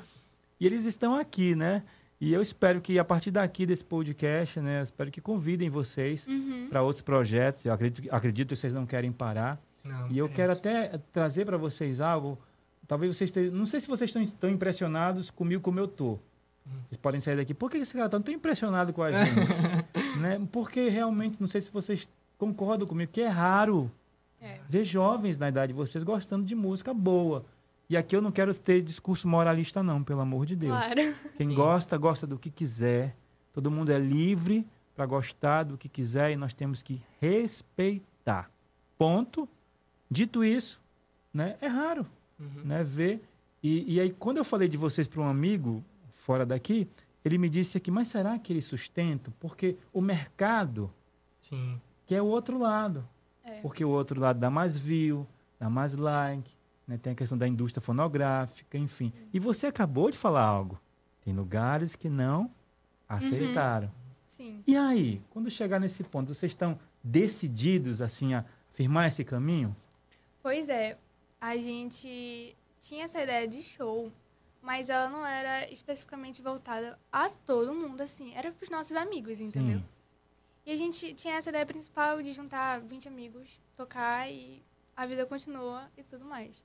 [0.59, 1.83] E eles estão aqui, né?
[2.21, 4.79] E eu espero que a partir daqui desse podcast, né?
[4.79, 6.67] Eu espero que convidem vocês Uhum.
[6.69, 7.65] para outros projetos.
[7.65, 9.59] Eu acredito, acredito que vocês não querem parar.
[9.83, 12.37] Não, E eu quero até trazer para vocês algo.
[12.87, 13.53] Talvez vocês estejam.
[13.53, 16.17] Não sei se vocês estão tão impressionados comigo como eu tô.
[16.85, 17.53] Vocês podem sair daqui.
[17.53, 19.35] Por que esse cara tá tão impressionado com a gente?
[20.21, 20.39] né?
[20.51, 23.91] Porque realmente, não sei se vocês concordam comigo, que é raro
[24.41, 24.59] É.
[24.69, 27.45] ver jovens na idade de vocês gostando de música boa.
[27.89, 30.75] E aqui eu não quero ter discurso moralista, não, pelo amor de Deus.
[30.75, 31.15] Claro.
[31.37, 31.55] Quem Sim.
[31.55, 33.15] gosta, gosta do que quiser.
[33.51, 34.65] Todo mundo é livre
[34.95, 38.49] para gostar do que quiser e nós temos que respeitar.
[38.97, 39.47] Ponto.
[40.09, 40.79] Dito isso,
[41.33, 42.05] né, é raro
[42.39, 42.61] Uhum.
[42.65, 43.23] né, ver.
[43.61, 46.87] E, e aí, quando eu falei de vocês para um amigo fora daqui,
[47.23, 49.33] ele me disse aqui, mas será que eles sustentam?
[49.39, 50.91] Porque o mercado
[51.41, 51.79] Sim.
[52.05, 53.07] quer o outro lado.
[53.43, 53.59] É.
[53.61, 55.25] Porque o outro lado dá mais view,
[55.59, 56.51] dá mais like,
[56.87, 56.97] né?
[56.97, 59.13] tem a questão da indústria fonográfica, enfim.
[59.33, 60.79] E você acabou de falar algo.
[61.23, 62.51] Tem lugares que não
[63.07, 63.91] aceitaram.
[64.27, 64.63] Sim.
[64.65, 69.75] E aí, quando chegar nesse ponto, vocês estão decididos assim a firmar esse caminho?
[70.41, 70.97] Pois é,
[71.39, 74.11] a gente tinha essa ideia de show,
[74.61, 78.33] mas ela não era especificamente voltada a todo mundo, assim.
[78.33, 79.79] Era pros nossos amigos, entendeu?
[79.79, 79.85] Sim.
[80.65, 84.63] E a gente tinha essa ideia principal de juntar 20 amigos, tocar e
[84.95, 86.63] a vida continua e tudo mais.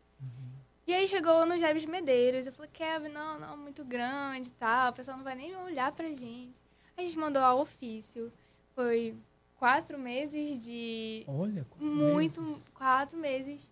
[0.86, 4.90] E aí chegou no Jabes Medeiros, eu falei, Kevin, não, não, muito grande e tal,
[4.90, 6.60] o pessoal não vai nem olhar pra gente.
[6.96, 8.32] A gente mandou ao ofício,
[8.74, 9.14] foi
[9.56, 12.64] quatro meses de Olha, quantos muito, meses.
[12.74, 13.70] quatro meses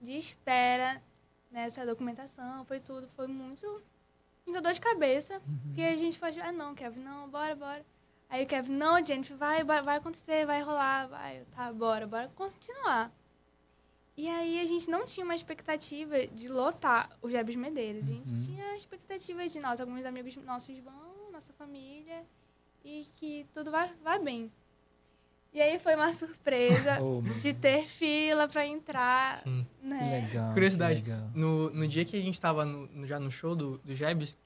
[0.00, 1.00] de espera
[1.50, 3.80] nessa documentação, foi tudo, foi muito,
[4.44, 5.72] muita dor de cabeça, Uhum.
[5.74, 7.86] que a gente falou, ah, não, Kevin, não, bora, bora.
[8.28, 12.28] Aí o Kevin, não, Jennifer, vai, vai, vai acontecer, vai rolar, vai, tá, bora, bora
[12.34, 13.12] continuar.
[14.20, 18.32] E aí a gente não tinha uma expectativa de lotar o Jebes Medeiros, a gente
[18.32, 18.44] Uhum.
[18.46, 22.24] tinha a expectativa de nós, alguns amigos nossos vão, nossa família,
[22.84, 24.50] e que tudo vai, vai bem.
[25.54, 29.64] E aí foi uma surpresa Oh, de ter fila pra entrar, Sim.
[29.80, 30.26] Né?
[30.26, 30.52] legal.
[30.52, 31.00] Curiosidade.
[31.02, 31.30] que legal.
[31.32, 34.36] No, no dia que a gente tava no- no- já no show do, do Jebs,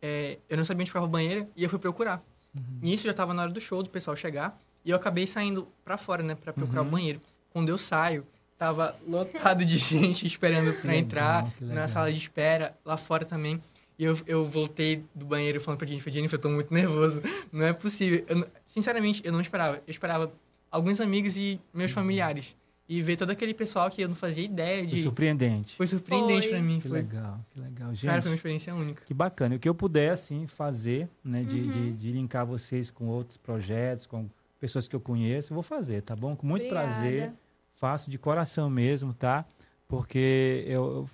[0.00, 2.24] é, eu não sabia onde ficava o banheiro e eu fui procurar.
[2.56, 2.62] Uhum.
[2.80, 4.58] Nisso já tava na hora do show, do pessoal chegar.
[4.86, 6.34] E eu acabei saindo pra fora, né?
[6.34, 6.88] Pra procurar Uhum.
[6.88, 7.20] o banheiro.
[7.52, 8.26] Quando eu saio,
[8.58, 11.52] tava lotado de gente esperando pra legal, entrar.
[11.60, 11.76] legal.
[11.76, 13.60] Na sala de espera, lá fora também.
[13.98, 17.20] E eu, eu voltei do banheiro falando pra Jennifer, Jennifer, eu tô muito nervoso.
[17.52, 18.24] Não é possível.
[18.28, 19.76] Eu sinceramente, eu não esperava.
[19.76, 20.32] Eu esperava
[20.70, 22.54] alguns amigos e meus familiares.
[22.90, 25.02] E ver todo aquele pessoal que eu não fazia ideia Foi de...
[25.02, 25.76] surpreendente.
[25.76, 26.48] Foi surpreendente Foi.
[26.50, 26.80] pra mim.
[26.80, 27.88] Que Foi, legal, que legal.
[27.94, 29.02] Gente, cara, foi uma experiência única.
[29.04, 29.56] que bacana.
[29.56, 31.70] O que eu puder, assim, fazer, né, de, Uhum.
[31.70, 34.26] de, de linkar vocês com outros projetos, com
[34.58, 36.34] pessoas que eu conheço, eu vou fazer, tá bom?
[36.34, 36.88] Com muito Obrigada.
[36.98, 37.32] prazer.
[37.78, 39.44] Faço de coração mesmo, tá?
[39.86, 41.08] Porque eu,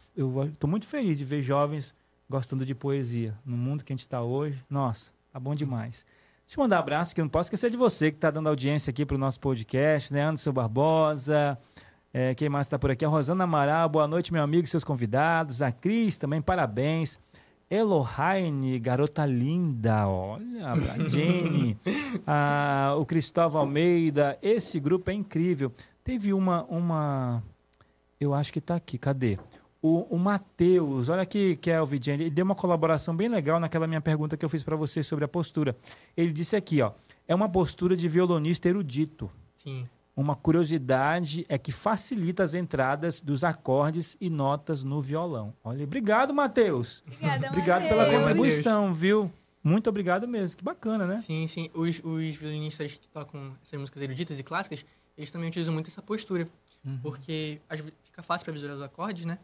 [0.59, 1.95] tô muito feliz de ver jovens
[2.29, 3.35] gostando de poesia.
[3.45, 6.07] No mundo que a gente está hoje, nossa, tá bom demais.
[6.47, 8.49] Deixa eu mandar um abraço, que eu não posso esquecer de você que está dando
[8.49, 10.23] audiência aqui para o nosso podcast, né?
[10.23, 11.59] Anderson Barbosa,
[12.13, 13.05] é, quem mais está por aqui?
[13.05, 15.61] A Rosana Amaral, boa noite, meu amigo e seus convidados.
[15.61, 17.19] A Cris também, parabéns.
[17.71, 20.77] Elohaine, garota linda, olha, a
[21.09, 21.77] Jenny,
[22.27, 25.73] ah, o Cristóvão Almeida, esse grupo é incrível.
[26.05, 27.43] Teve uma, uma,
[28.21, 29.39] eu acho que está aqui, cadê?
[29.81, 34.03] O, o Matheus, olha aqui, Kelvin, Jenny, ele deu uma colaboração bem legal naquela minha
[34.03, 35.75] pergunta que eu fiz para você sobre a postura.
[36.15, 36.93] Ele disse aqui, ó,
[37.27, 39.31] é uma postura de violonista erudito.
[39.57, 39.89] Sim.
[40.15, 45.55] Uma curiosidade é que facilita as entradas dos acordes e notas no violão.
[45.65, 47.03] Olha, obrigado, Matheus.
[47.07, 49.33] Obrigada, Obrigado pela contribuição, viu?
[49.63, 50.59] Muito obrigado mesmo.
[50.59, 51.19] Que bacana, né?
[51.19, 51.71] Sim, sim.
[51.73, 54.85] Os, os violinistas que tocam essas músicas eruditas e clássicas,
[55.17, 56.49] eles também utilizam muito essa postura.
[56.85, 56.99] Uhum.
[57.03, 59.39] Porque às fica fácil para visualizar os acordes, né?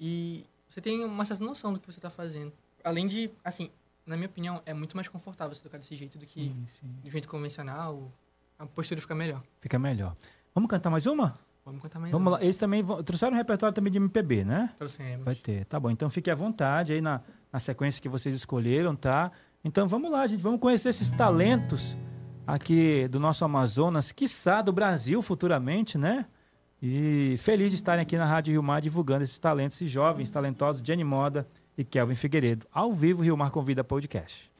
[0.00, 2.52] E você tem uma certa noção do que você está fazendo.
[2.82, 3.70] Além de, assim,
[4.06, 6.88] na minha opinião, é muito mais confortável você tocar desse jeito do que Sim, sim.
[7.02, 8.10] do jeito convencional.
[8.58, 9.42] A postura fica melhor.
[9.60, 10.16] Fica melhor.
[10.54, 11.38] Vamos cantar mais uma?
[11.64, 12.38] Vamos cantar mais Vamos uma.
[12.38, 12.42] lá.
[12.42, 13.02] Eles também vão...
[13.02, 14.72] trouxeram um repertório também de MPB, né?
[14.78, 15.24] Trouxemos.
[15.24, 15.64] Vai ter.
[15.66, 15.90] Tá bom.
[15.90, 17.20] Então fique à vontade aí na,
[17.52, 19.32] na sequência que vocês escolheram, tá?
[19.64, 20.40] Então vamos lá, gente.
[20.40, 21.96] Vamos conhecer esses talentos
[22.46, 26.26] aqui do nosso Amazonas, quiçá do Brasil futuramente, né?
[26.80, 30.82] E feliz de estarem aqui na Rádio Rio Mar divulgando esses talentos, esses jovens talentosos,
[30.84, 32.66] Jenny Moda e Kelvin Figueiredo.
[32.70, 34.50] Ao vivo, Rio Mar Convida Podcast.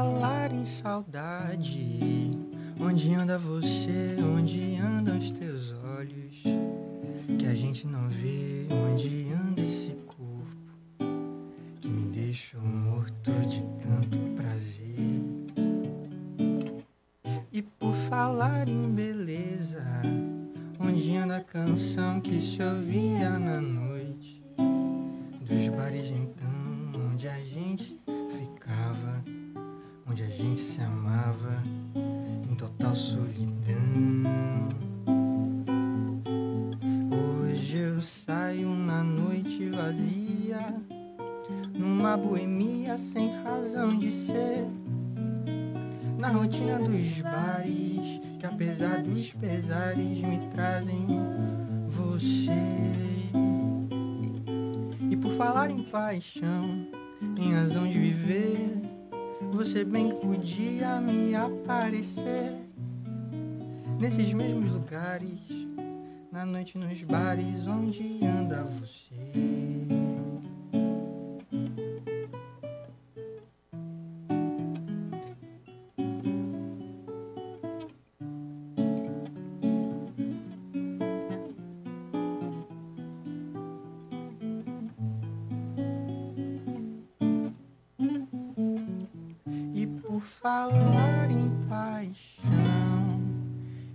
[0.00, 2.30] Falar em saudade,
[2.80, 6.42] onde anda você, onde andam os teus olhos?
[7.38, 11.04] Que a gente não vê onde anda esse corpo
[11.82, 14.96] que me deixou morto de tanto prazer.
[17.52, 19.84] E por falar em beleza,
[20.80, 23.60] onde anda a canção que se ouvia na
[60.20, 62.54] podia me aparecer
[63.98, 65.40] nesses mesmos lugares,
[66.30, 69.99] na noite nos bares onde anda você.
[91.70, 93.20] Paixão,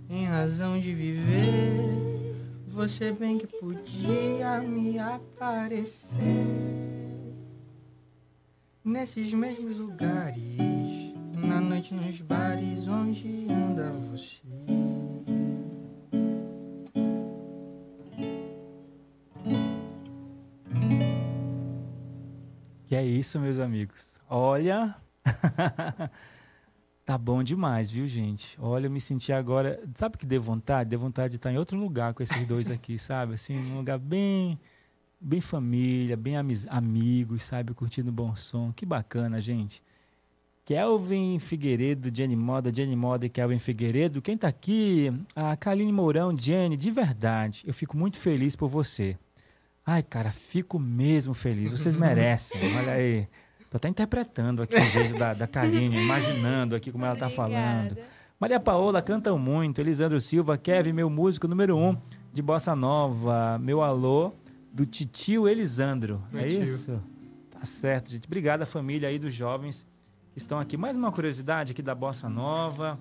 [0.08, 2.34] em razão de viver,
[2.66, 6.16] você bem que podia me aparecer
[8.82, 10.56] nesses mesmos lugares,
[11.34, 14.46] na noite nos bares onde anda você.
[22.86, 24.18] Que é isso, meus amigos.
[24.30, 24.96] Olha.
[27.06, 28.58] tá bom demais, viu, gente?
[28.60, 29.80] Olha, eu me senti agora.
[29.94, 30.90] Sabe que deu vontade?
[30.90, 33.34] Deu vontade de estar em outro lugar com esses dois aqui, sabe?
[33.34, 34.58] Assim, num lugar bem.
[35.18, 36.34] Bem família, bem
[36.68, 37.72] amigos, sabe?
[37.72, 38.70] Curtindo bom som.
[38.72, 39.82] Que bacana, gente.
[40.66, 44.20] Kelvin Figueiredo, Jenny Moda, Jenny Moda e Kelvin Figueiredo.
[44.20, 45.10] Quem tá aqui?
[45.34, 47.62] A Kaline Mourão, Jenny, de verdade.
[47.64, 49.16] Eu fico muito feliz por você.
[49.86, 51.70] Ai, cara, fico mesmo feliz.
[51.70, 52.60] Vocês merecem.
[52.76, 53.28] Olha aí.
[53.76, 57.90] Tô até interpretando aqui o jeito da, da Kaline, imaginando aqui como ela tá falando.
[57.90, 58.08] Obrigada.
[58.40, 59.82] Maria Paola cantam muito.
[59.82, 61.94] Elisandro Silva, Kevin, meu músico número um
[62.32, 63.58] de Bossa Nova.
[63.58, 64.32] Meu alô
[64.72, 66.22] do titio Elisandro.
[66.32, 66.62] Meu é tio.
[66.62, 67.02] isso?
[67.50, 68.24] Tá certo, gente.
[68.24, 69.86] Obrigado à família aí dos jovens
[70.32, 70.78] que estão aqui.
[70.78, 72.98] Mais uma curiosidade aqui da Bossa Nova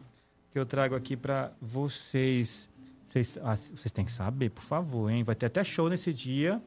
[0.51, 2.69] que eu trago aqui para vocês.
[3.05, 5.23] Vocês, ah, vocês têm que saber, por favor, hein?
[5.23, 6.61] Vai ter até show nesse dia.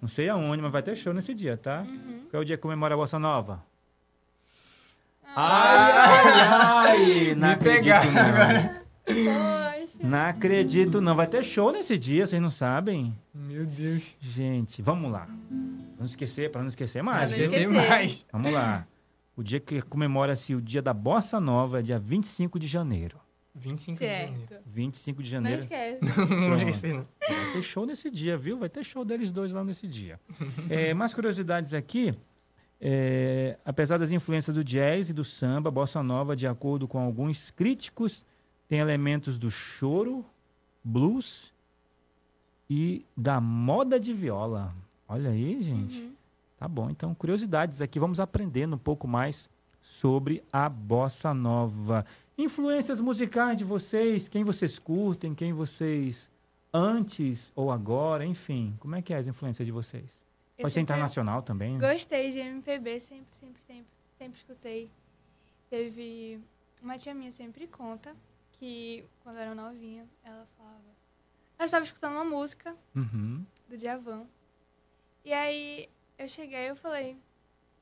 [0.00, 1.82] Não sei aonde, mas vai ter show nesse dia, tá?
[1.86, 2.26] Uhum.
[2.30, 3.62] Qual é o dia que comemora a Bossa Nova?
[5.36, 7.34] Ai, ai, ai!
[7.36, 8.20] Não Me acredito, não.
[8.20, 8.82] agora.
[9.04, 9.98] Poxa.
[10.00, 11.14] Não acredito, não.
[11.14, 13.16] Vai ter show nesse dia, vocês não sabem?
[13.34, 14.16] Meu Deus.
[14.20, 15.26] Gente, vamos lá.
[15.98, 17.32] Não esquecer, para não esquecer mais.
[17.32, 17.68] Pra não esquecer.
[17.68, 18.26] mais.
[18.32, 18.86] Vamos lá.
[19.36, 23.18] O dia que comemora-se o dia da Bossa Nova é dia 25 de janeiro.
[23.58, 24.46] 25 de janeiro.
[24.48, 24.62] Certo.
[24.66, 25.60] 25 de Não janeiro.
[25.62, 25.98] esquece.
[26.04, 26.56] Não Pronto.
[26.56, 27.06] esquecer, não.
[27.28, 28.58] Vai ter show nesse dia, viu?
[28.58, 30.20] Vai ter show deles dois lá nesse dia.
[30.70, 32.14] É, mais curiosidades aqui.
[32.80, 36.98] É, apesar das influências do jazz e do samba, a bossa nova, de acordo com
[36.98, 38.24] alguns críticos,
[38.68, 40.24] tem elementos do choro,
[40.84, 41.52] blues
[42.70, 44.74] e da moda de viola.
[45.08, 45.98] Olha aí, gente.
[45.98, 46.12] Uhum.
[46.58, 49.48] Tá bom, então curiosidades aqui, vamos aprendendo um pouco mais
[49.80, 52.04] sobre a bossa nova.
[52.38, 56.30] Influências musicais de vocês, quem vocês curtem, quem vocês
[56.72, 60.22] antes ou agora, enfim, como é que é as influências de vocês?
[60.56, 61.76] Eu Pode ser internacional também.
[61.76, 61.92] né?
[61.92, 64.90] Gostei de MPB, sempre, sempre, sempre, sempre escutei.
[65.68, 66.40] Teve
[66.82, 68.14] uma tia minha sempre conta
[68.52, 70.78] que quando eu era novinha, ela falava.
[71.58, 73.44] Ela estava escutando uma música Uhum.
[73.68, 74.26] do Djavan.
[75.24, 77.16] E aí eu cheguei e eu falei,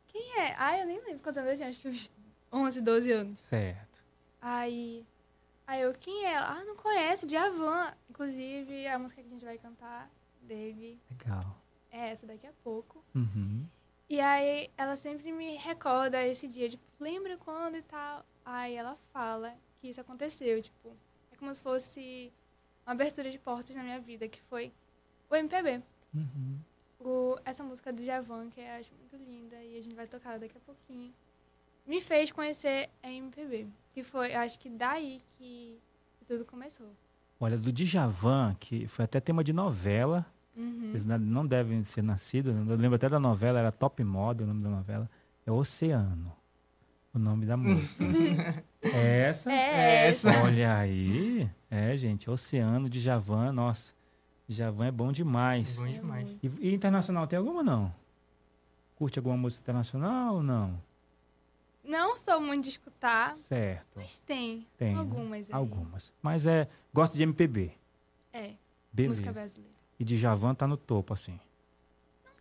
[0.08, 0.54] quem é?
[0.58, 2.10] Ah, eu nem lembro quantos anos eu tinha, acho que uns
[2.52, 3.40] 11, 12 anos.
[3.40, 3.95] Certo.
[4.48, 5.04] Aí,
[5.66, 6.36] aí eu, quem é?
[6.36, 7.92] Ah, não conheço, Djavan.
[8.08, 10.08] Inclusive, a música que a gente vai cantar
[10.40, 11.60] dele Legal.
[11.90, 13.04] é essa daqui a pouco.
[13.12, 13.66] Uhum.
[14.08, 18.24] E aí ela sempre me recorda esse dia, tipo, lembra quando e tal.
[18.44, 20.96] Aí ela fala que isso aconteceu, tipo,
[21.32, 22.32] é como se fosse
[22.86, 24.72] uma abertura de portas na minha vida, que foi
[25.28, 25.82] o MPB.
[26.14, 26.60] Uhum.
[27.00, 30.38] O, essa música do Javan, que eu acho muito linda, e a gente vai tocar
[30.38, 31.12] daqui a pouquinho,
[31.86, 33.66] me fez conhecer a MPB.
[33.92, 35.78] Que foi, eu acho que daí que
[36.26, 36.86] tudo começou.
[37.38, 40.88] Olha, do Djavan, que foi até tema de novela, Uhum.
[40.90, 44.62] vocês não devem ser nascidos, eu lembro até da novela, era Top Model o nome
[44.62, 45.10] da novela,
[45.46, 46.32] é Oceano,
[47.12, 48.02] o nome da música.
[48.82, 49.52] essa?
[49.52, 50.30] É essa.
[50.42, 53.92] Olha aí, é gente, Oceano de Javan, nossa,
[54.48, 55.76] Javan é bom demais.
[55.78, 56.28] Bom demais.
[56.42, 57.94] E, e internacional tem alguma não?
[58.94, 60.80] Curte alguma música internacional ou não?
[61.86, 64.92] Não sou muito de escutar, Certo, mas tem, tem.
[64.94, 64.98] né?
[64.98, 65.54] algumas aí.
[65.54, 66.12] Algumas.
[66.22, 67.72] Mas é, gosto de MPB,
[68.32, 68.54] É,
[68.92, 69.10] beleza.
[69.22, 69.74] música brasileira.
[69.98, 71.38] E de Javan tá no topo, assim.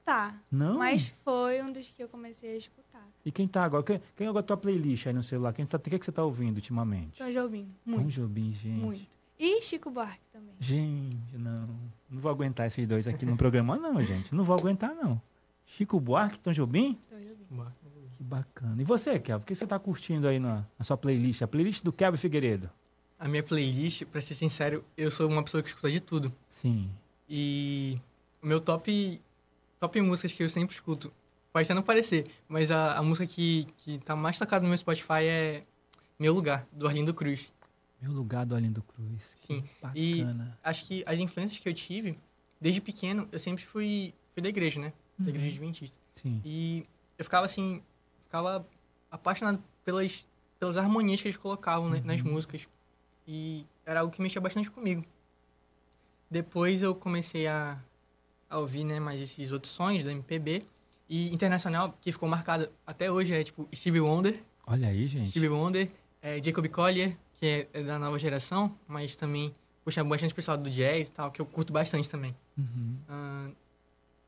[0.04, 0.78] Tá, Não?
[0.78, 3.04] mas foi um dos que eu comecei a escutar.
[3.26, 3.82] E quem tá agora?
[3.84, 5.52] Quem, quem agora tua playlist aí no celular?
[5.52, 7.18] Quem tá, o que, que você tá ouvindo ultimamente?
[7.18, 8.80] Tom Jobim, Tom muito, Jobim, gente.
[8.80, 9.08] muito.
[9.40, 10.54] E Chico Buarque também.
[10.60, 11.68] Gente, não.
[12.10, 14.34] Não vou aguentar esses dois aqui no programa, não, gente.
[14.34, 15.20] Não vou aguentar, não.
[15.66, 17.00] Chico Buarque, Tom Jobim?
[17.10, 17.46] Tom Jobim.
[17.50, 17.76] Boa.
[18.26, 18.82] Bacana.
[18.82, 19.44] E você, Kelvin?
[19.44, 21.42] O que você tá curtindo aí na, na sua playlist?
[21.44, 22.70] A playlist do Kelvin Figueiredo?
[23.20, 26.34] A minha playlist, pra ser sincero, eu sou uma pessoa que escuta de tudo.
[26.50, 26.90] Sim.
[27.30, 28.00] E
[28.42, 29.22] o meu top,
[29.80, 31.12] top músicas que eu sempre escuto,
[31.54, 34.78] pode até não parecer, mas a, a música que, que tá mais tocada no meu
[34.78, 35.64] Spotify é
[36.20, 37.52] Meu Lugar, do Arlindo Cruz.
[38.02, 39.36] Meu lugar do Arlindo Cruz.
[39.42, 39.64] Que Sim.
[39.96, 40.60] E- bacana.
[40.64, 42.18] Acho que as influências que eu tive,
[42.60, 44.92] desde pequeno, eu sempre fui, fui da igreja, né?
[45.18, 45.52] Da igreja Uhum.
[45.54, 45.96] adventista.
[46.16, 46.42] Sim.
[46.44, 46.86] E
[47.18, 47.82] eu ficava assim,
[48.36, 48.68] ficava
[49.10, 50.26] apaixonado pelas,
[50.60, 52.34] pelas harmonias que eles colocavam né, nas Uhum.
[52.34, 52.68] músicas.
[53.28, 55.04] E era algo que mexia bastante comigo.
[56.30, 57.78] Depois eu comecei a,
[58.50, 60.66] a ouvir né, mais esses outros sons da MPB.
[61.08, 64.44] E internacional, que ficou marcado até hoje, é tipo Stevie Wonder.
[64.66, 65.30] Olha aí, gente.
[65.30, 65.90] Stevie Wonder,
[66.22, 70.70] é, Jacob Collier, que é, é da nova geração, mas também puxa bastante pessoal do
[70.70, 72.96] jazz e tal, que eu curto bastante também Uhum.
[73.08, 73.50] ah,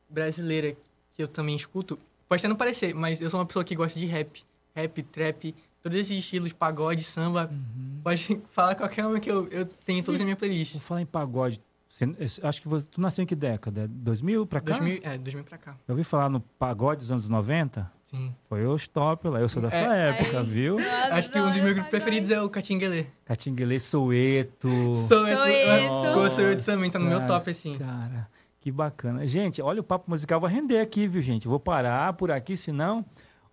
[0.07, 0.77] brasileira
[1.13, 1.97] que eu também escuto,
[2.27, 4.43] pode até não parecer, mas eu sou uma pessoa que gosta de rap.
[4.75, 7.49] Rap, trap, todos esses estilos, pagode, samba.
[7.51, 7.99] Uhum.
[8.03, 10.73] Pode falar qualquer um que eu, eu tenho todos na minha playlist.
[10.73, 11.59] Vou falar em pagode.
[11.89, 13.87] Você- acho que você, tu nasceu em que década?
[13.89, 14.77] 2000 pra cá?
[14.77, 15.75] 2000, é, 2000 pra cá.
[15.87, 17.91] Eu ouvi falar no pagode dos anos 90.
[18.05, 18.33] Sim.
[18.47, 19.39] Foi o stop lá.
[19.41, 20.09] Eu sou dessa É.
[20.11, 20.45] época, Ai.
[20.45, 20.77] viu?
[21.11, 23.07] Acho que um dos meus grupos preferidos é o Catinguelê.
[23.25, 24.69] Catinguelê, Soeto.
[25.07, 25.35] Soweto.
[25.37, 26.19] Soweto.
[26.19, 27.77] O Soweto também tá no meu Nossa, top, assim.
[27.77, 28.29] Cara,
[28.59, 29.25] que bacana.
[29.27, 31.47] Gente, olha, o papo musical vai render aqui, viu, gente?
[31.47, 33.05] Vou parar por aqui, senão...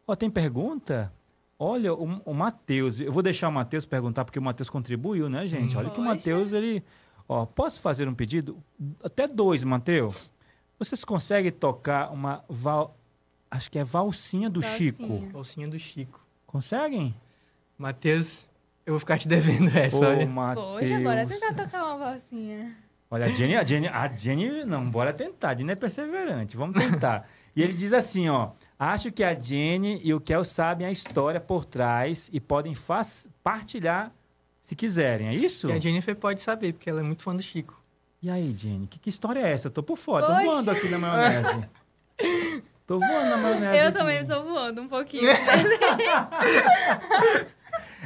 [0.07, 1.13] Ó, tem pergunta?
[1.59, 5.47] Olha, o, o Matheus, eu vou deixar o Matheus perguntar, porque o Matheus contribuiu, né,
[5.47, 5.73] gente?
[5.73, 5.79] Sim.
[5.79, 6.05] Olha que o.
[6.05, 6.85] Matheus, ele...
[7.27, 8.59] Ó, posso fazer um pedido?
[9.03, 10.31] Até dois, Matheus.
[10.79, 12.45] Vocês conseguem tocar uma...
[12.49, 12.95] Val,
[13.51, 14.93] acho que é valsinha do Valsinha.
[14.93, 15.19] Chico.
[15.33, 16.21] Bolsinha do Chico.
[16.47, 17.15] Conseguem?
[17.79, 18.47] Matheus,
[18.85, 20.27] eu vou ficar te devendo essa, Ô, olha.
[20.27, 20.81] Matheus.
[20.81, 22.77] Poxa, bora tentar tocar uma valsinha.
[23.11, 25.51] Olha, a Jenny, a Jenny, a Jenny, não, bora tentar.
[25.51, 27.29] A Jenny é perseverante, vamos tentar.
[27.55, 31.41] e ele diz assim, ó, acho que a Jenny e o Kel sabem a história
[31.41, 34.11] por trás e podem faz- partilhar
[34.61, 35.69] se quiserem, é isso?
[35.69, 37.81] E a Jennifer pode saber, porque ela é muito fã do Chico.
[38.23, 39.67] E aí, Jenny, que, que história é essa?
[39.69, 40.45] Eu tô por fora, tô Poxa.
[40.47, 41.69] voando aqui na maionese.
[42.87, 43.77] tô voando na maionese.
[43.79, 43.99] Eu aqui.
[43.99, 45.29] também estou voando um pouquinho.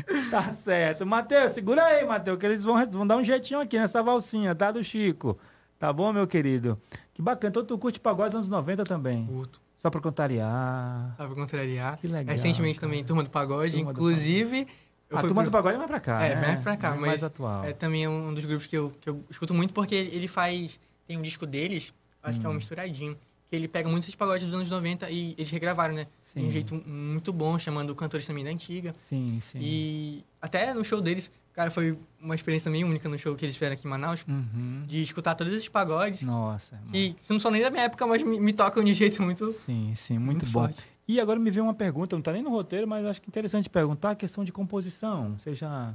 [0.30, 1.05] Tá certo.
[1.07, 4.70] Matheus, segura aí, Matheus, que eles vão, vão dar um jeitinho aqui nessa valsinha, tá?
[4.70, 5.38] Do Chico.
[5.78, 6.80] Tá bom, meu querido?
[7.14, 7.51] Que bacana.
[7.51, 9.26] Então tu curte pagode dos anos 90 também.
[9.26, 9.61] Curto.
[9.76, 11.14] Só pra contrariar.
[11.16, 11.96] Sabe contrariar.
[11.99, 12.32] Que legal.
[12.34, 12.90] Recentemente cara.
[12.90, 13.72] também, Turma do Pagode.
[13.76, 14.66] Turma do Inclusive,
[15.09, 16.46] eu a fui turma pro- do pagode é mais pra cá, É, né?
[16.49, 17.64] mais pra cá, mais mas atual.
[17.64, 20.80] É também um dos grupos que eu, que eu escuto muito, porque ele faz.
[21.07, 21.92] Tem um disco deles,
[22.22, 22.57] acho que é um Hum.
[22.57, 23.16] misturadinho,
[23.49, 26.05] que ele pega muitos pagodes dos anos 90 e eles regravaram, né?
[26.05, 26.11] De
[26.42, 26.46] Sim.
[26.46, 28.94] um jeito muito bom, chamando cantores também da antiga.
[28.99, 29.59] Sim, sim.
[29.61, 33.57] E até no show deles, cara, foi uma experiência também única no show que eles
[33.57, 34.84] fizeram aqui em Manaus, Uhum.
[34.86, 36.78] de escutar todos esses pagodes, Nossa.
[36.92, 39.92] que não são nem da minha época, mas me, me tocam de jeito muito, Sim,
[39.94, 40.61] sim, muito, muito bom.
[40.64, 40.84] forte.
[41.09, 43.70] E agora me veio uma pergunta, não está nem no roteiro, mas acho que interessante
[43.70, 45.38] perguntar a questão de composição.
[45.38, 45.94] Vocês já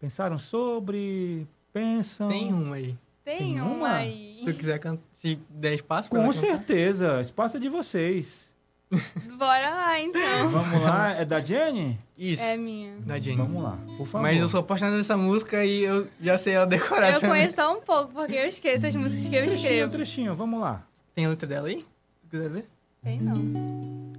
[0.00, 1.46] pensaram sobre?
[1.74, 2.30] Pensam?
[2.30, 2.96] Tem uma aí.
[3.26, 3.92] Tem, Tem uma uma?
[3.92, 4.36] aí.
[4.38, 6.46] Se tu quiser cantar, se der espaço pra Com ela cantar.
[6.46, 8.46] certeza, espaço é de vocês.
[9.36, 10.48] Bora lá, então.
[10.48, 11.98] Vamos lá, é da Jenny?
[12.16, 12.96] Isso, É minha.
[13.00, 13.36] da Jenny.
[13.38, 14.22] Vamos lá, por favor.
[14.22, 17.30] Mas eu sou apaixonado dessa música e eu já sei ela decorar Eu também.
[17.30, 19.90] conheço só um pouco, porque eu esqueço as músicas que eu Trechinho, escrevo.
[19.92, 20.86] trechinho, vamos lá.
[21.12, 21.80] Tem a letra dela aí?
[22.22, 22.68] Se quiser ver?
[23.02, 24.14] Tem não.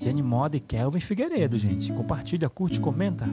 [0.00, 1.92] Jenny Moda e Kelvin Figueiredo, gente.
[1.92, 3.26] Compartilha, curte, comenta.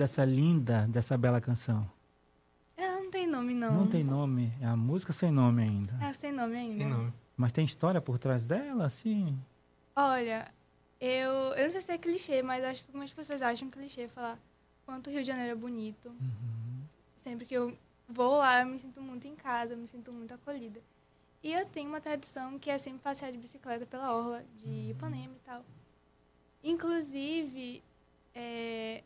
[0.00, 1.86] Dessa linda, dessa bela canção?
[2.74, 3.80] Ela não tem nome, não.
[3.80, 4.50] Não tem nome.
[4.58, 5.92] É a música sem nome ainda.
[6.02, 6.78] É sem nome ainda.
[6.78, 7.12] Sem nome.
[7.36, 9.38] Mas tem história por trás dela, assim?
[9.94, 10.50] Olha,
[10.98, 14.38] eu, eu não sei se é clichê, mas acho que algumas pessoas acham clichê falar
[14.86, 16.08] quanto o Rio de Janeiro é bonito.
[16.08, 16.82] Uhum.
[17.14, 17.76] Sempre que eu
[18.08, 20.80] vou lá, eu me sinto muito em casa, eu me sinto muito acolhida.
[21.42, 25.34] E eu tenho uma tradição que é sempre passear de bicicleta pela orla de Ipanema
[25.36, 25.62] e tal.
[26.64, 27.82] Inclusive,
[28.34, 29.02] é,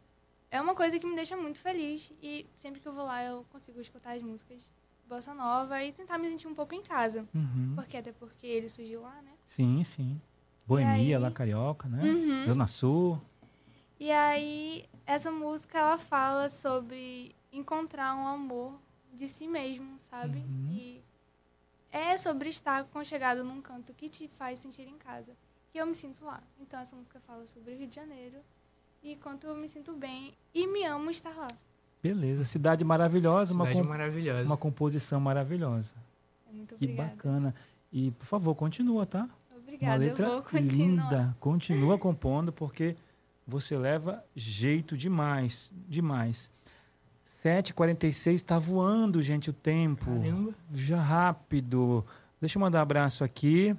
[0.54, 2.12] é uma coisa que me deixa muito feliz.
[2.22, 4.62] E sempre que eu vou lá, eu consigo escutar as músicas
[5.08, 7.26] bossa nova e tentar me sentir um pouco em casa.
[7.34, 7.72] Uhum.
[7.74, 9.32] Porque até porque ele surgiu lá, né?
[9.48, 10.20] Sim, sim.
[10.64, 12.04] Boemia, aí- lá carioca, né?
[12.04, 12.46] Uhum.
[12.46, 13.20] Zona Sul.
[13.98, 18.78] E aí, essa música, ela fala sobre encontrar um amor
[19.12, 20.38] de si mesmo, sabe?
[20.38, 20.68] Uhum.
[20.70, 21.02] E
[21.90, 25.36] é sobre estar aconchegado num canto que te faz sentir em casa.
[25.74, 26.40] E eu me sinto lá.
[26.60, 28.38] Então, essa música fala sobre o Rio de Janeiro
[29.04, 31.48] e quanto eu me sinto bem e me amo estar lá.
[32.02, 32.44] Beleza.
[32.44, 34.44] Cidade maravilhosa, uma, Cidade com- maravilhosa.
[34.44, 35.92] uma composição maravilhosa.
[36.48, 37.10] É muito Que obrigada.
[37.10, 37.54] bacana.
[37.92, 39.28] E, por favor, continua, tá?
[39.50, 40.70] Uma Obrigada, eu letra vou continuar.
[41.10, 41.36] linda.
[41.40, 42.96] Continua compondo, porque
[43.46, 46.50] você leva jeito demais, demais.
[47.26, 50.06] 7h46, tá voando, gente, o tempo.
[50.06, 50.52] Caramba.
[50.72, 52.04] Já rápido.
[52.40, 53.74] Deixa eu mandar um abraço aqui.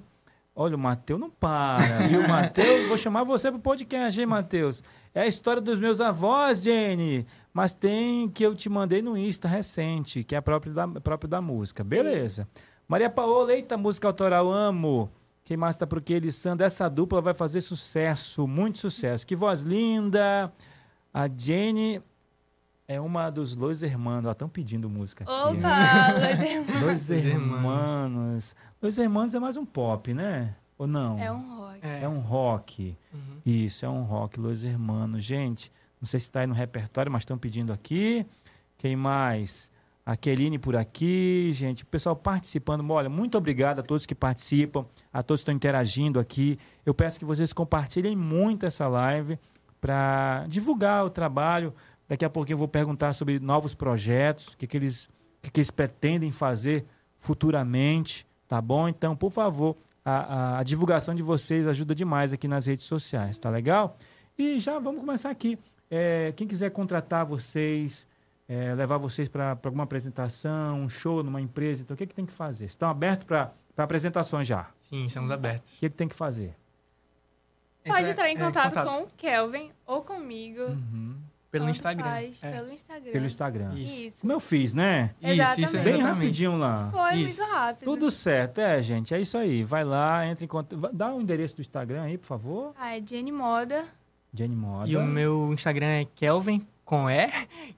[0.58, 2.88] Olha, o Matheus não para, viu, Matheus?
[2.88, 4.82] Vou chamar você pro podcast, hein, Matheus?
[5.14, 7.26] É a história dos meus avós, Jenny.
[7.52, 11.42] Mas tem que eu te mandei no Insta recente, que é próprio da, próprio da
[11.42, 11.84] música.
[11.84, 12.48] Beleza.
[12.88, 15.10] Maria Paola, eita, música autoral, amo.
[15.44, 16.14] Quem mais tá por aqui?
[16.14, 19.26] Elisandra, essa dupla vai fazer sucesso, muito sucesso.
[19.26, 20.50] Que voz linda.
[21.12, 22.02] A Jenny
[22.88, 24.30] é uma dos Los Hermanos.
[24.30, 25.32] Estão pedindo música aqui.
[25.32, 26.80] Opa, Los Hermanos.
[26.80, 28.56] Dois Los Hermanos.
[28.80, 30.54] Dois Hermanos é mais um pop, né?
[30.78, 31.18] Ou não?
[31.18, 31.78] É um rock.
[31.82, 32.02] É.
[32.02, 32.96] É um rock.
[33.12, 33.40] Uhum.
[33.44, 35.24] Isso, é um rock, Los Hermanos.
[35.24, 38.26] Gente, não sei se está aí no repertório, mas estão pedindo aqui.
[38.78, 39.70] Quem mais?
[40.04, 41.82] A Keline por aqui, gente.
[41.82, 42.88] O pessoal participando.
[42.90, 46.58] Olha, muito obrigado a todos que participam, a todos que estão interagindo aqui.
[46.84, 49.38] Eu peço que vocês compartilhem muito essa live
[49.80, 51.74] para divulgar o trabalho.
[52.08, 55.10] Daqui a pouquinho eu vou perguntar sobre novos projetos, o que, que, eles, o
[55.42, 56.84] que, que eles pretendem fazer
[57.16, 58.88] futuramente, tá bom?
[58.88, 63.38] Então, por favor, a, a- a divulgação de vocês ajuda demais aqui nas redes sociais,
[63.38, 63.96] tá legal?
[64.38, 65.58] E já vamos começar aqui.
[65.90, 68.06] É, quem quiser contratar vocês,
[68.48, 72.26] é, levar vocês para alguma apresentação, um show numa empresa, então o que, que tem
[72.26, 72.66] que fazer?
[72.66, 74.68] Estão abertos para apresentações já?
[74.80, 75.76] Sim, estamos abertos.
[75.76, 76.54] O que, que tem que fazer?
[77.84, 80.62] Pode Entra- entrar em é, contato, com o Kelvin ou comigo.
[80.62, 81.16] Uhum.
[81.58, 82.04] Pelo Instagram.
[82.04, 82.50] faz, É.
[82.52, 83.12] Pelo Instagram.
[83.12, 83.74] Pelo Instagram.
[83.74, 84.00] Isso.
[84.00, 84.20] Isso.
[84.22, 85.14] Como eu fiz, né?
[85.22, 85.78] Isso, isso.
[85.80, 86.90] Bem rapidinho lá.
[86.92, 87.40] Foi Isso.
[87.40, 87.84] muito rápido.
[87.84, 89.14] Tudo certo, é, gente.
[89.14, 89.62] É isso aí.
[89.64, 90.90] Vai lá, entra em contato.
[90.92, 92.72] Dá o endereço do Instagram aí, por favor.
[92.78, 93.84] Ah, é Jenny Moda.
[94.34, 94.88] Jenny Moda.
[94.88, 97.26] E o meu Instagram é Kelvin, com E,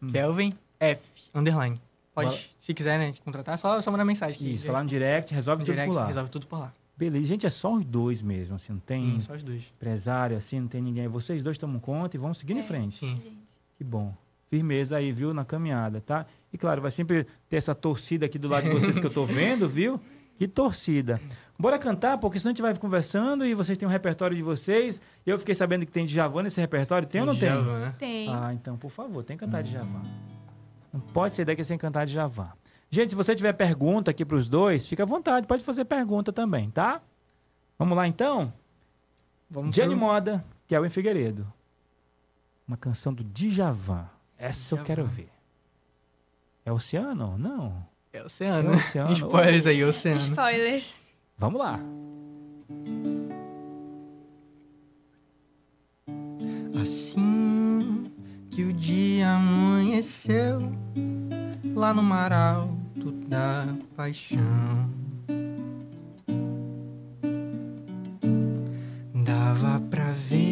[0.03, 0.11] Hum.
[0.13, 1.01] Kelvin F,
[1.35, 1.81] underline.
[2.15, 4.37] Pode, Fala- se quiser, né, contratar, é só, só mandar mensagem.
[4.39, 6.07] que Isso, falar no direct, resolve direct, tudo por lá.
[6.09, 6.73] resolve tudo por lá.
[6.97, 9.73] Beleza, gente, é só os dois mesmo, assim, não tem Sim, só os dois.
[9.77, 11.07] empresário, assim, não tem ninguém.
[11.07, 12.65] Vocês dois tomam conta e vão seguindo em É.
[12.65, 12.97] frente.
[12.97, 13.15] Sim.
[13.15, 13.58] Gente.
[13.79, 14.15] Que bom.
[14.51, 16.27] Firmeza aí, viu, na caminhada, tá?
[16.53, 19.25] E claro, vai sempre ter essa torcida aqui do lado de vocês que eu tô
[19.25, 20.01] vendo, viu?
[20.37, 21.21] Que torcida.
[21.59, 25.01] Bora cantar, porque senão a gente vai conversando e vocês têm um repertório de vocês.
[25.27, 27.07] E eu fiquei sabendo que tem Djavan nesse repertório.
[27.09, 27.49] Tem ou não tem?
[27.51, 27.95] Djavan, né?
[27.99, 28.29] Tem.
[28.33, 30.03] Ah, então, por favor, tem que cantar de Javan.
[30.93, 32.49] Não pode sair daqui sem cantar de Javan.
[32.91, 36.33] Gente, se você tiver pergunta aqui para os dois, fica à vontade, pode fazer pergunta
[36.33, 37.03] também, tá?
[37.79, 38.53] Vamos lá então?
[39.51, 41.47] Vamos Jenny pro- Moda, Kelvin Figueiredo.
[42.69, 44.07] Uma canção do Djavan.
[44.37, 44.85] Essa eu Djavan.
[44.87, 45.31] quero ver.
[46.65, 47.39] É Oceano?
[47.39, 47.83] Não.
[48.13, 48.73] É oceano.
[48.73, 49.13] É oceano.
[49.15, 50.21] Spoilers aí, oceano.
[50.21, 51.03] Spoilers.
[51.39, 51.81] Vamos lá.
[56.81, 58.05] Assim
[58.51, 60.61] que o dia amanheceu
[61.75, 63.67] lá no mar alto da
[63.97, 64.39] paixão.
[69.25, 70.48] Dava pra ver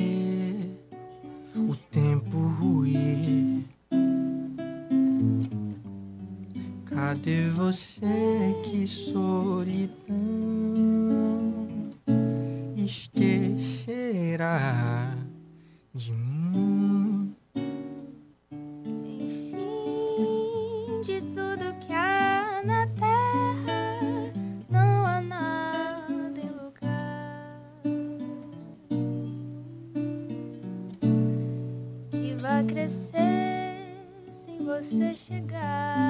[7.16, 10.14] Cadê você que solidão
[12.76, 14.46] esquecerá
[15.94, 17.34] de mim?
[19.18, 24.34] Enfim, de tudo que há na terra,
[24.68, 27.80] não há nada em lugar
[32.10, 33.96] que vá crescer
[34.28, 36.05] sem você chegar.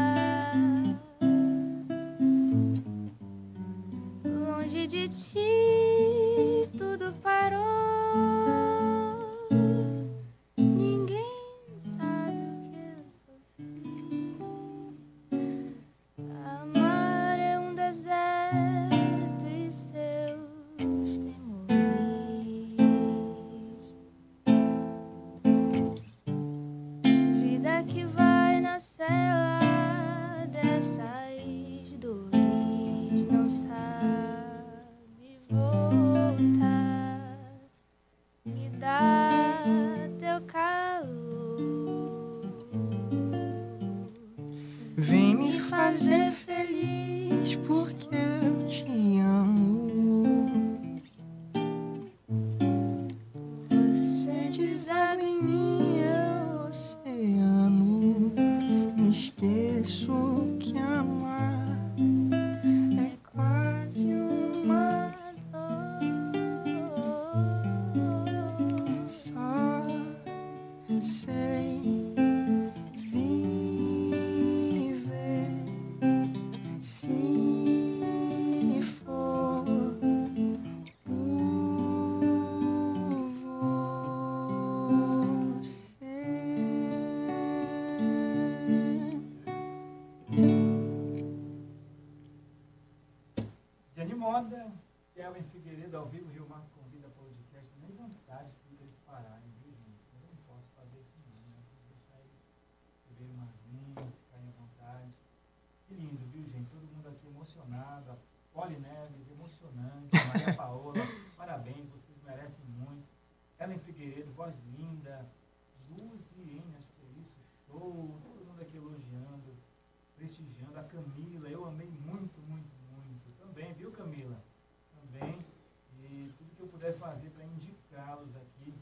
[126.67, 128.75] eu puder fazer para indicá-los aqui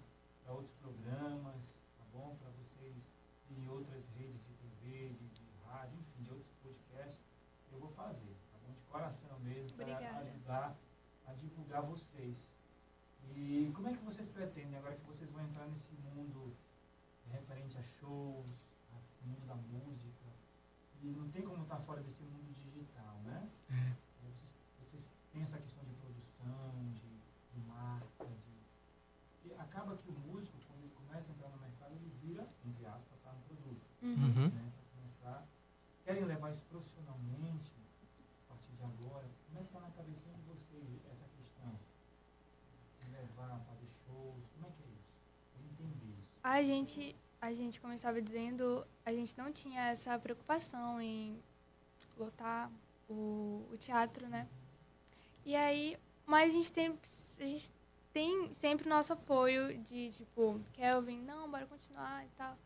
[0.43, 1.61] para outros programas,
[1.99, 2.35] tá bom?
[2.41, 2.97] Para vocês
[3.51, 7.20] em outras redes de TV, de, de, rádio, enfim, de outros podcasts,
[7.70, 8.72] eu vou fazer, tá bom?
[8.72, 10.76] De coração mesmo, para ajudar
[11.26, 12.55] a divulgar vocês.
[13.37, 16.57] E como é que vocês pretendem, agora que vocês vão entrar nesse mundo
[17.30, 18.47] referente a shows,
[18.93, 20.24] a mundo da música,
[21.03, 22.24] e não tem como estar fora desse
[46.45, 51.42] A gente, a gente, como eu estava dizendo, a gente não tinha essa preocupação em
[52.18, 52.70] lotar
[53.09, 54.47] o, o teatro, né?
[55.42, 56.99] E aí, mas a gente tem,
[57.40, 57.72] a gente
[58.12, 62.59] tem sempre o nosso apoio de, tipo, Kelvin, não, bora continuar e tal.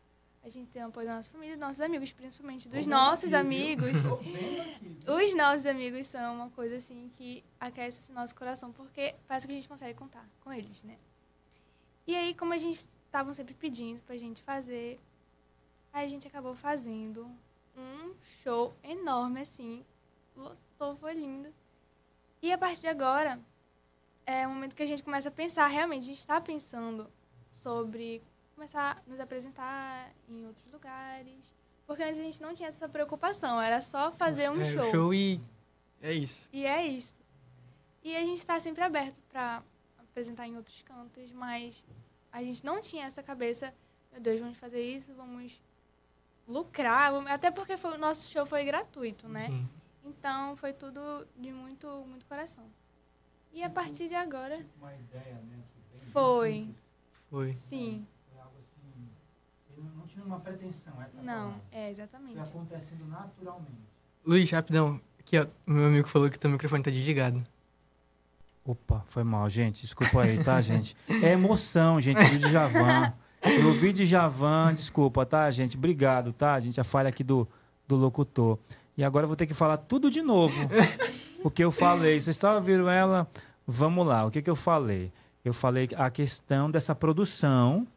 [0.43, 3.33] A gente tem o apoio da nossa família, dos nossos amigos, principalmente dos Tô nossos
[3.33, 3.91] aqui, amigos.
[5.07, 9.53] Os nossos amigos são uma coisa assim que aquece esse nosso coração, porque parece que
[9.53, 10.97] a gente consegue contar com eles, né?
[12.09, 14.99] E aí, como a gente estavam sempre pedindo pra gente fazer,
[15.93, 17.29] aí a gente acabou fazendo
[17.77, 19.85] um show enorme, assim,
[20.35, 21.53] lotou, foi lindo.
[22.41, 23.39] E a partir de agora,
[24.25, 27.07] é o momento que a gente começa a pensar, realmente, a gente está pensando
[27.51, 28.23] sobre
[28.55, 31.55] começar a nos apresentar em outros lugares.
[31.85, 34.81] Porque antes a gente não tinha essa preocupação, era só fazer um é, show.
[34.81, 35.39] o show e
[36.01, 36.49] é isso.
[36.51, 37.21] E é isso.
[38.03, 39.61] E a gente está sempre aberto para
[40.19, 41.85] apresentar em outros cantos, mas
[42.31, 43.73] a gente não tinha essa cabeça,
[44.11, 45.59] meu Deus, vamos fazer isso, vamos
[46.45, 49.47] lucrar, vamos- até porque foi- o nosso show foi gratuito, né?
[49.47, 49.69] Sim.
[50.03, 52.65] Então foi tudo de muito, muito coração.
[53.53, 55.57] E a Tipo- partir de agora, Tipo uma ideia, né?
[56.11, 56.69] Foi.
[57.29, 57.53] Foi.
[57.53, 58.05] sim.
[58.29, 59.09] Foi algo assim.
[59.77, 61.61] Não, não tinha uma pretensão, essa é a Não, palavra.
[61.71, 62.39] é Foi exatamente.
[62.39, 63.87] acontecendo naturalmente.
[64.25, 64.99] Luiz, rapidão.
[65.19, 65.47] Aqui, ó.
[65.65, 67.45] O meu amigo falou que teu microfone tá desligado.
[68.63, 69.81] Opa, foi mal, gente.
[69.81, 70.95] Desculpa aí, tá, gente?
[71.23, 73.13] É emoção, gente, do Djavan.
[73.41, 75.77] Eu ouvi Djavan, desculpa, tá, gente?
[75.77, 76.79] Obrigado, tá, gente?
[76.79, 77.47] A falha aqui do,
[77.87, 78.59] do locutor.
[78.97, 80.55] E agora eu vou ter que falar tudo de novo.
[81.43, 82.19] o que eu falei.
[82.19, 83.27] Vocês estavam ouvindo ela?
[83.65, 85.11] Vamos lá, o que, que eu falei?
[85.43, 87.87] Eu falei a questão dessa produção,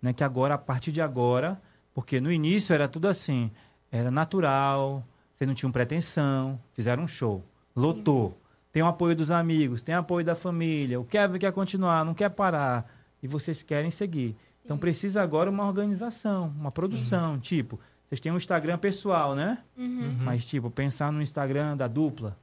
[0.00, 0.12] né?
[0.12, 1.60] Que agora, a partir de agora,
[1.94, 3.50] porque no início era tudo assim,
[3.90, 5.04] era natural,
[5.34, 7.42] você não tinha pretensão, fizeram um show,
[7.74, 8.38] lotou.
[8.72, 10.98] Tem o apoio dos amigos, tem o apoio da família.
[10.98, 12.90] O Kevin quer continuar, não quer parar.
[13.22, 14.34] E vocês querem seguir.
[14.64, 14.80] Então Sim.
[14.80, 17.38] precisa agora uma organização, uma produção.
[17.38, 19.58] Tipo, vocês têm um Instagram pessoal, né?
[19.76, 19.84] Uhum.
[19.84, 20.16] Uhum.
[20.20, 22.36] Mas, tipo, pensar no Instagram da dupla.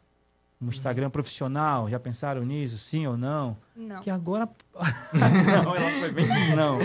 [0.61, 1.89] Um Instagram profissional.
[1.89, 2.77] Já pensaram nisso?
[2.77, 3.55] Sim ou não?
[3.75, 4.01] Não.
[4.01, 4.47] Que agora.
[5.63, 6.27] não, ela foi bem.
[6.55, 6.79] Não.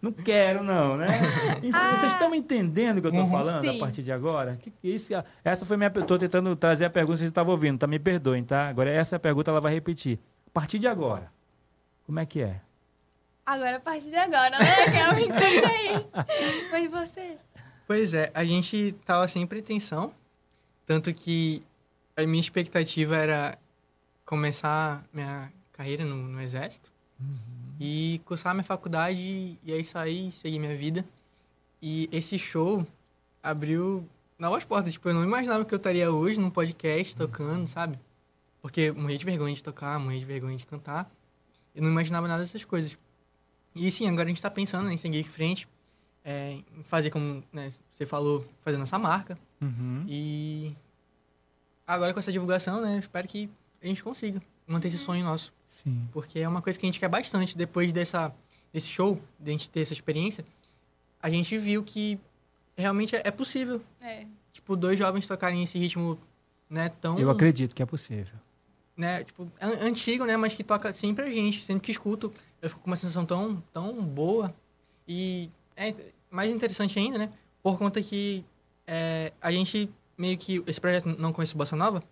[0.00, 1.08] Não quero, não, né?
[1.58, 1.96] Enfim, Ah.
[1.96, 3.30] Vocês estão entendendo o que eu estou Uhum.
[3.32, 3.78] falando a Sim.
[3.80, 4.56] partir de agora?
[4.62, 5.12] Que, que isso,
[5.44, 5.88] essa foi minha.
[5.88, 7.86] Estou tentando trazer a pergunta, vocês estavam ouvindo, tá?
[7.88, 8.68] Me perdoem, tá?
[8.68, 10.20] Agora, essa pergunta ela vai repetir.
[10.46, 11.32] A partir de agora,
[12.06, 12.60] como é que é?
[13.44, 15.28] Agora, a partir de agora, né, Kelvin?
[15.28, 16.68] Conta aí.
[16.70, 17.36] Foi você.
[17.88, 20.12] Pois é, a gente tava sem pretensão.
[20.86, 21.62] Tanto que
[22.16, 23.58] a minha expectativa era
[24.24, 26.90] começar minha carreira no, no Exército
[27.78, 29.58] e cursar minha faculdade e
[29.94, 31.04] aí, seguir minha vida.
[31.82, 32.86] E esse show
[33.42, 34.06] abriu
[34.38, 34.92] novas portas.
[34.92, 37.98] Tipo, eu não imaginava que eu estaria hoje num podcast tocando, sabe?
[38.60, 41.10] Porque eu morria de vergonha de tocar, morria de vergonha de cantar.
[41.74, 42.98] Eu não imaginava nada dessas coisas.
[43.74, 45.66] E sim, agora a gente tá pensando em seguir em frente,
[46.24, 49.38] é, em fazer como né, você falou, fazer nossa marca.
[49.60, 50.04] Uhum.
[50.06, 50.76] E
[51.94, 53.50] agora com essa divulgação, né, espero que
[53.82, 55.52] a gente consiga manter esse sonho nosso.
[55.68, 56.08] Sim.
[56.12, 57.56] Porque é uma coisa que a gente quer bastante.
[57.56, 58.32] Depois dessa,
[58.72, 60.44] desse show, de a gente ter essa experiência,
[61.22, 62.18] a gente viu que
[62.76, 63.80] realmente é, é possível.
[64.00, 64.26] É.
[64.52, 66.18] Tipo, dois jovens tocarem esse ritmo,
[66.68, 67.18] né, tão...
[67.18, 68.34] Eu acredito que é possível.
[68.96, 71.62] Né, tipo, an- antigo, né, mas que toca sempre a gente.
[71.62, 74.54] Sempre que escuto, eu fico com uma sensação tão, tão boa.
[75.08, 75.94] E é
[76.30, 77.32] mais interessante ainda, né,
[77.62, 78.44] por conta que
[78.86, 79.88] é, a gente
[80.20, 80.62] meio que...
[80.66, 82.02] Esse projeto Não Conheço Bossa Nova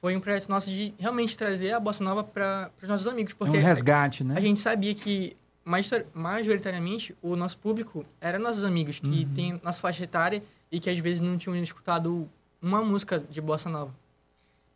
[0.00, 3.32] foi um projeto nosso de realmente trazer a Bossa Nova para os nossos amigos.
[3.32, 4.34] Porque é um resgate, né?
[4.36, 9.34] a gente sabia que major- majoritariamente o nosso público era nossos amigos que Uhum.
[9.34, 12.28] tem nossa faixa etária e que às vezes não tinham escutado
[12.62, 13.92] uma música de bossa nova.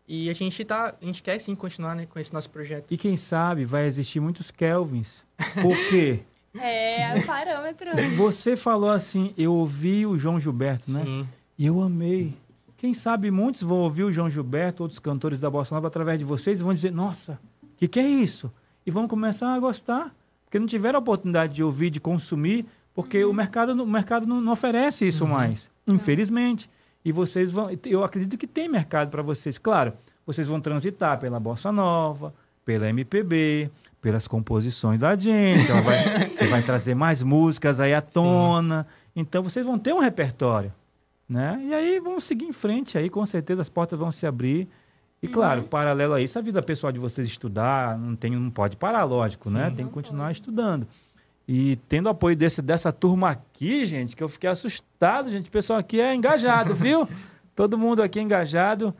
[0.08, 2.90] E a gente tá, a gente quer sim continuar né, com esse nosso projeto.
[2.92, 5.24] E quem sabe vai existir muitos Kelvins.
[5.60, 6.20] Por quê?
[6.60, 7.88] É, o parâmetro.
[8.18, 11.00] Você falou assim, eu ouvi o João Gilberto, né?
[11.02, 11.26] Sim.
[11.58, 12.36] E eu amei.
[12.82, 16.24] Quem sabe muitos vão ouvir o João Gilberto, outros cantores da Bossa Nova através de
[16.24, 18.50] vocês e vão dizer, nossa, o que, que é isso?
[18.84, 20.12] E vão começar a gostar.
[20.44, 24.26] Porque não tiveram a oportunidade de ouvir, de consumir, porque o mercado, não- o mercado
[24.26, 26.68] não, não oferece isso mais, infelizmente.
[27.04, 27.68] E vocês vão.
[27.86, 29.58] Eu acredito que tem mercado para vocês.
[29.58, 29.92] Claro,
[30.26, 33.70] vocês vão transitar pela bossa nova, pela MPB,
[34.00, 35.70] pelas composições da gente.
[35.70, 35.98] Ela vai,
[36.50, 38.88] vai trazer mais músicas aí à tona.
[39.14, 40.72] Então vocês vão ter um repertório,
[41.32, 41.58] né?
[41.64, 44.68] E aí vamos seguir em frente aí, com certeza as portas vão se abrir.
[45.22, 48.76] E claro, paralelo a isso, a vida pessoal de vocês estudar, não tem, não pode
[48.76, 49.72] parar, lógico, né?
[49.74, 50.86] Tem que continuar estudando.
[51.48, 55.48] E tendo apoio desse, dessa turma aqui, gente, que eu fiquei assustado, gente.
[55.48, 57.08] O pessoal aqui é engajado, viu?
[57.56, 58.94] Todo mundo aqui é engajado.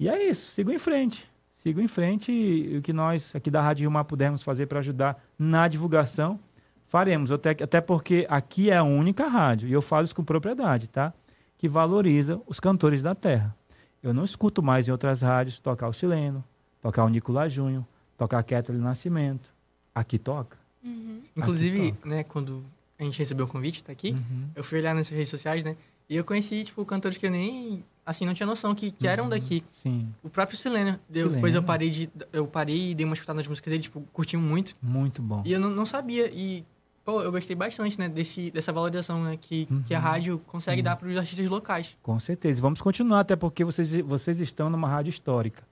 [0.00, 1.30] E é isso, sigo em frente.
[1.52, 4.66] Sigo em frente e, e o que nós aqui da Rádio Rio Mar pudermos fazer
[4.66, 6.40] para ajudar na divulgação,
[6.86, 7.30] faremos.
[7.30, 11.12] Até, até porque aqui é a única rádio, e eu falo isso com propriedade, tá?
[11.58, 13.54] Que valoriza os cantores da terra.
[14.02, 16.42] Eu não escuto mais em outras rádios tocar o Sileno,
[16.80, 17.84] tocar o Nicolás Júnior,
[18.16, 19.52] tocar a Kathleen Nascimento.
[19.94, 20.56] Aqui toca.
[20.84, 21.20] Uhum.
[21.36, 22.08] Inclusive, toca.
[22.08, 22.64] né, quando
[22.98, 24.48] a gente recebeu o convite, tá aqui, Uhum.
[24.54, 25.76] eu fui olhar nas redes sociais, né?
[26.08, 29.28] E eu conheci, tipo, cantores que eu nem, assim, não tinha noção que, que eram
[29.28, 29.62] daqui.
[29.74, 30.98] Sim, O próprio Sileno.
[31.08, 32.08] Depois eu parei de...
[32.32, 34.74] Eu parei e dei uma escutada nas músicas dele, tipo, curti muito.
[34.80, 35.42] muito bom.
[35.44, 36.30] E eu não, não sabia.
[36.32, 36.64] E,
[37.08, 38.06] pô, eu gostei bastante, né?
[38.06, 39.38] Desse, dessa valorização, né?
[39.40, 40.04] Que, que a Uhum.
[40.04, 40.82] rádio consegue Sim.
[40.82, 41.96] dar para os artistas locais.
[42.02, 42.60] Com certeza.
[42.60, 45.62] Vamos continuar, até porque vocês, vocês estão numa rádio histórica.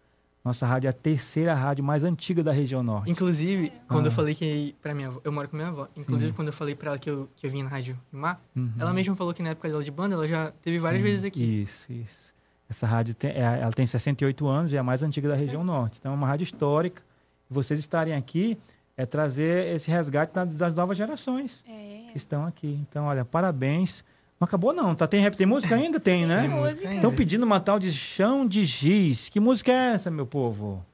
[0.43, 3.11] Nossa rádio é a terceira rádio mais antiga da região norte.
[3.11, 4.09] Inclusive, quando Ah.
[4.09, 5.89] eu falei que pra minha avó, eu moro com minha avó.
[5.95, 6.35] Inclusive, Sim.
[6.37, 8.71] quando eu falei pra ela que eu, que eu vim na Rádio Rimar, Uhum.
[8.79, 11.25] ela mesma falou que na época dela de banda, ela já teve várias Sim, vezes
[11.25, 11.63] aqui.
[11.63, 12.33] Isso, isso.
[12.67, 15.63] Essa rádio tem, é- ela tem 68 anos e é a mais antiga da região
[15.63, 15.99] norte.
[16.01, 17.03] Então é uma rádio histórica.
[17.51, 18.57] Vocês estarem aqui
[18.97, 22.11] é trazer esse resgate da- das novas gerações É.
[22.11, 22.79] que estão aqui.
[22.89, 24.05] Então, olha, parabéns.
[24.41, 25.07] Não acabou não, tá?
[25.07, 25.99] Tem, tem música ainda?
[25.99, 26.47] Tem, Tem né?
[26.49, 26.83] música.
[26.89, 26.97] ainda.
[26.97, 29.29] Estão pedindo uma tal de chão de giz.
[29.31, 30.85] Que música é essa, meu povo?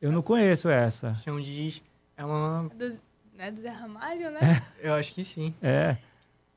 [0.00, 1.14] Eu não conheço essa.
[1.16, 1.82] Chão de Giz
[2.16, 2.68] é uma...
[2.74, 2.98] Do,
[3.36, 4.62] né, do Zé Ramalho, né?
[4.80, 5.52] Eu acho que sim.
[5.60, 5.96] É.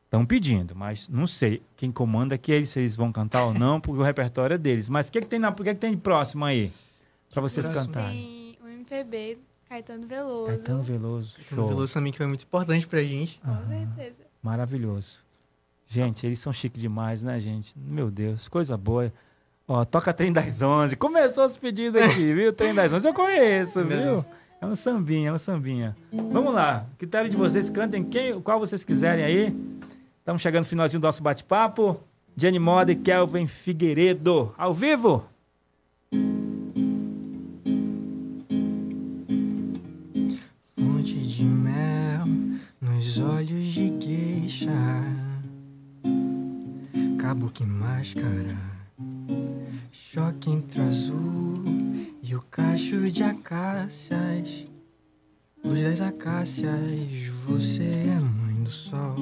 [0.06, 3.80] Estão pedindo, mas não sei quem comanda que eles, se eles vão cantar ou não,
[3.82, 4.90] porque o repertório é deles.
[4.90, 6.72] Mas o que, que tem na, o que, que tem de próximo aí?
[7.32, 7.94] Pra vocês Próximo.
[7.94, 8.58] cantarem.
[8.58, 9.38] Tem o MPB,
[9.72, 10.48] Caetano Veloso.
[10.48, 11.68] Caetano Veloso, O show.
[11.70, 13.40] Veloso também que foi muito importante pra gente.
[13.40, 14.24] Com certeza.
[14.44, 15.20] Maravilhoso.
[15.88, 17.74] Gente, eles são chiques demais, né, gente?
[17.80, 19.14] Meu Deus, coisa boa.
[19.66, 20.98] Ó, toca Trem das Onze.
[20.98, 22.52] Começou os pedidos aqui, viu?
[22.52, 24.26] Trem das Onze eu conheço, viu?
[24.60, 25.96] É um sambinha, é um sambinha.
[26.12, 26.86] Vamos lá.
[26.98, 29.56] Critério de vocês, cantem quem, qual vocês quiserem aí.
[30.20, 31.98] Estamos chegando no finalzinho do nosso bate-papo.
[32.36, 34.54] Jenny Moda e Kelvin Figueiredo.
[34.58, 35.26] Ao vivo?
[43.12, 44.70] Nos olhos de gueixa.
[47.20, 48.56] Cabo que máscara.
[49.92, 51.64] Choque entre o azul
[52.24, 54.66] e o cacho de acácias.
[55.64, 56.70] Luz das acácias,
[57.46, 59.16] você é mãe do sol.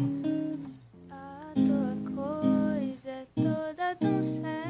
[1.09, 4.68] A tua coisa é toda tão certa,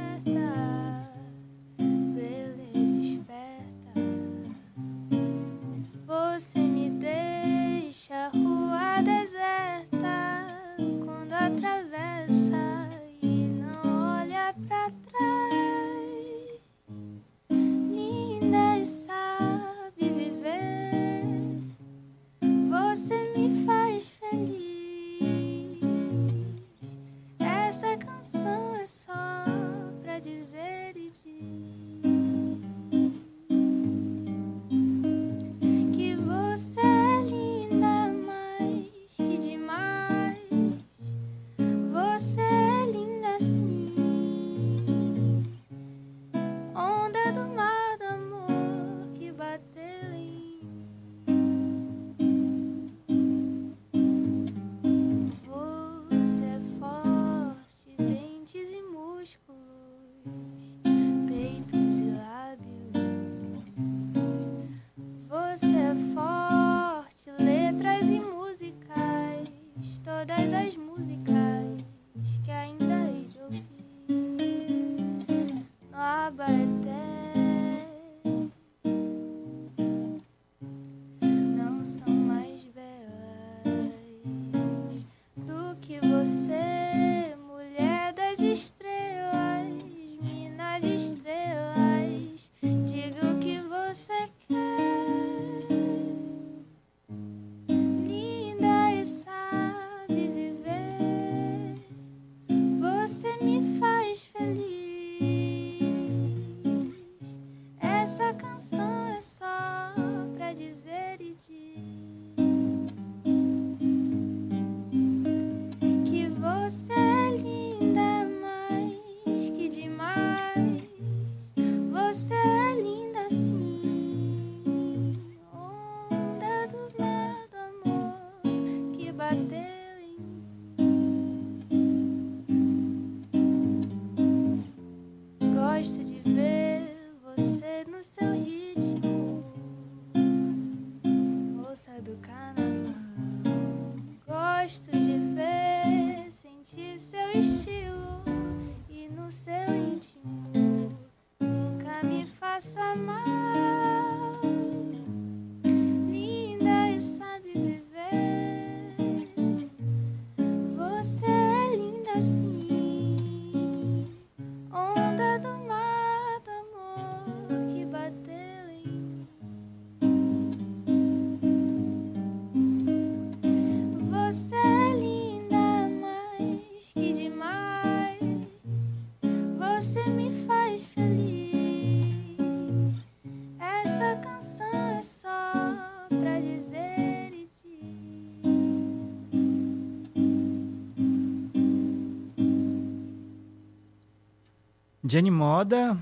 [195.11, 195.97] Jenny Moda,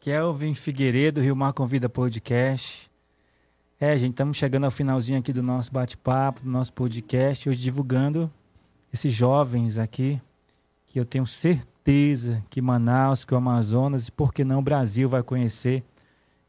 [0.00, 2.90] Kelvin Figueiredo, Rio Mar Convida Podcast.
[3.80, 8.30] É, gente, estamos chegando ao finalzinho aqui do nosso bate-papo, do nosso podcast, hoje divulgando
[8.92, 10.20] esses jovens aqui,
[10.88, 15.08] que eu tenho certeza que Manaus, que o Amazonas e por que não o Brasil
[15.08, 15.82] vai conhecer,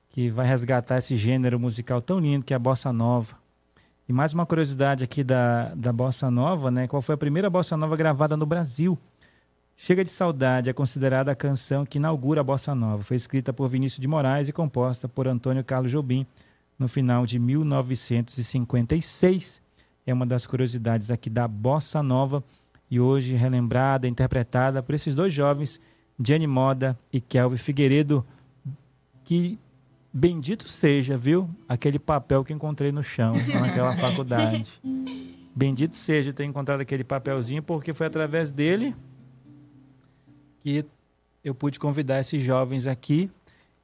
[0.10, 3.38] que vai resgatar esse gênero musical tão lindo que é a Bossa Nova.
[4.06, 6.90] E mais uma curiosidade aqui da, da Bossa Nova, né?
[6.90, 9.00] Qual foi a primeira Bossa Nova gravada no Brasil?
[9.78, 13.04] Chega de Saudade é considerada a canção que inaugura a Bossa Nova.
[13.04, 16.26] Foi escrita por Vinícius de Moraes e composta por Antônio Carlos Jobim
[16.80, 19.62] no final de 1956.
[20.08, 22.42] É uma das curiosidades aqui da Bossa Nova
[22.90, 25.78] e hoje relembrada, interpretada por esses dois jovens,
[26.24, 28.26] Jenny Moda e Kelvin Figueiredo,
[29.26, 29.60] que
[30.14, 31.50] bendito seja, viu?
[31.68, 34.66] Aquele papel que encontrei no chão naquela faculdade.
[35.54, 38.96] Bendito seja ter encontrado aquele papelzinho, porque foi através dele
[40.66, 40.84] que
[41.44, 43.30] eu pude convidar esses jovens aqui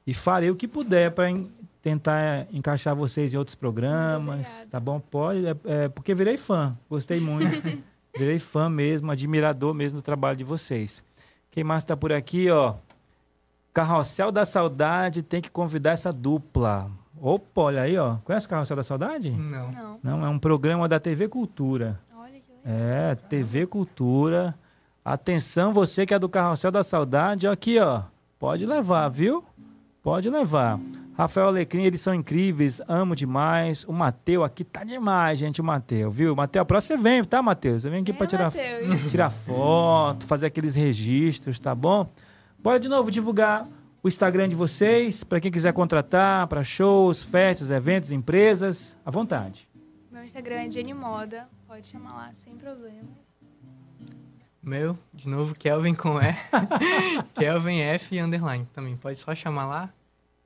[0.04, 1.32] e farei o que puder para
[1.80, 4.98] tentar encaixar vocês em outros programas, tá bom?
[4.98, 7.52] Pode, é, é, porque virei fã, gostei muito,
[8.18, 11.00] virei fã mesmo, admirador mesmo do trabalho de vocês.
[11.52, 12.74] Quem mais está por aqui, ó?
[13.72, 16.90] Carrossel da Saudade tem que convidar essa dupla.
[17.20, 18.16] Opa, olha aí, ó.
[18.24, 19.30] Conhece o Carrossel da Saudade?
[19.30, 19.70] Não.
[19.70, 20.00] Não.
[20.02, 22.00] Não, é um programa da TV Cultura.
[22.16, 23.10] Olha que legal.
[23.10, 24.58] É, TV Cultura.
[25.04, 28.02] Atenção, você que é do Carrossel da Saudade, aqui, ó.
[28.38, 29.44] Pode levar, viu?
[30.00, 30.78] Pode levar.
[31.14, 33.84] Rafael Alecrim, eles são incríveis, amo demais.
[33.84, 36.36] O Mateu aqui tá demais, gente, o Mateu, viu?
[36.36, 37.82] Mateu, a próxima você vem, tá, Matheus?
[37.82, 39.02] Você vem aqui Vem, pra tirar, Mateus.
[39.10, 42.08] tirar foto, fazer aqueles registros, tá bom?
[42.58, 43.68] Bora de novo divulgar
[44.02, 49.68] o Instagram de vocês, para quem quiser contratar, para shows, festas, eventos, empresas, à vontade.
[50.10, 51.48] Meu Instagram é Jenny Moda.
[51.66, 53.21] Pode chamar lá sem problema.
[54.62, 56.36] Meu, de novo, Kelvin com E.
[57.34, 58.96] Kelvin F underline também.
[58.96, 59.90] Pode só chamar lá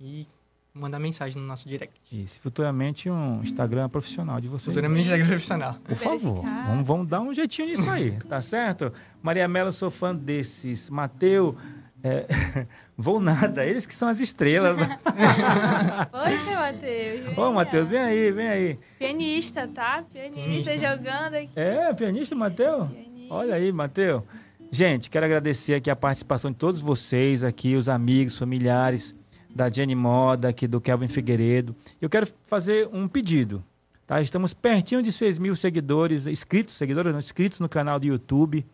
[0.01, 0.27] e
[0.73, 1.95] mandar mensagem no nosso direct.
[2.11, 4.75] Isso, futuramente um Instagram profissional de vocês.
[4.75, 5.75] Futuramente Instagram profissional.
[5.85, 8.93] Por favor, vamos, vamos dar um jeitinho nisso aí, tá certo?
[9.23, 10.89] Maria Mello, sou fã desses.
[10.89, 11.57] Mateu,
[12.03, 12.27] é,
[12.97, 14.79] vou nada, eles que são as estrelas.
[16.11, 17.37] Poxa, Matheus.
[17.39, 18.77] Ô, Matheus, vem aí, vem aí.
[18.99, 20.05] Pianista, tá?
[20.12, 20.79] Pianista, Pianista.
[20.79, 21.51] jogando aqui.
[21.57, 22.89] É, pianista, Mateu?
[23.29, 24.24] Olha aí, Mateu.
[24.70, 29.16] Gente, quero agradecer aqui a participação de todos vocês aqui, os amigos, familiares
[29.53, 31.74] da Jenny Moda, aqui do Kelvin Figueiredo.
[32.01, 33.64] Eu quero fazer um pedido,
[34.07, 34.20] tá?
[34.20, 38.64] Estamos pertinho de 6 mil seguidores, inscritos, seguidores não, inscritos no canal do YouTube,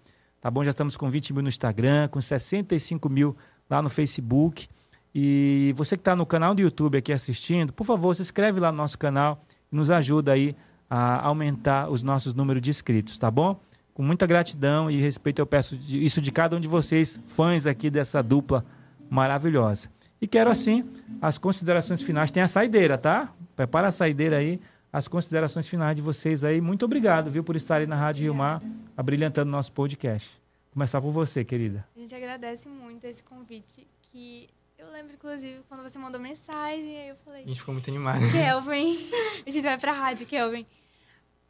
[0.40, 0.62] tá bom?
[0.62, 3.34] Já estamos com 20 mil no Instagram, com 65 mil
[3.70, 4.68] lá no Facebook.
[5.14, 8.70] E você que está no canal do YouTube aqui assistindo, por favor, se inscreve lá
[8.70, 10.55] no nosso canal e nos ajuda aí
[10.90, 13.59] a aumentar os nossos números de inscritos, tá bom?
[13.95, 17.90] Com muita gratidão e respeito eu peço isso de cada um de vocês, fãs aqui
[17.90, 18.64] dessa dupla
[19.11, 19.90] maravilhosa.
[20.20, 20.88] E quero assim
[21.20, 22.30] as considerações finais.
[22.30, 23.32] Tem a saideira, tá?
[23.55, 24.61] Prepara a saideira aí,
[24.93, 26.61] as considerações finais de vocês aí.
[26.61, 28.62] Muito obrigado, viu, por estarem na Rádio Rio Mar,
[28.97, 30.40] abrilhantando nosso podcast.
[30.72, 31.86] Começar por você, querida.
[31.95, 33.86] A gente agradece muito esse convite.
[34.01, 37.90] Que eu lembro, inclusive, quando você mandou mensagem, aí eu falei, A gente ficou muito
[37.90, 38.20] animado.
[38.30, 38.99] Kelvin,
[39.47, 40.66] a gente vai pra rádio, Kelvin.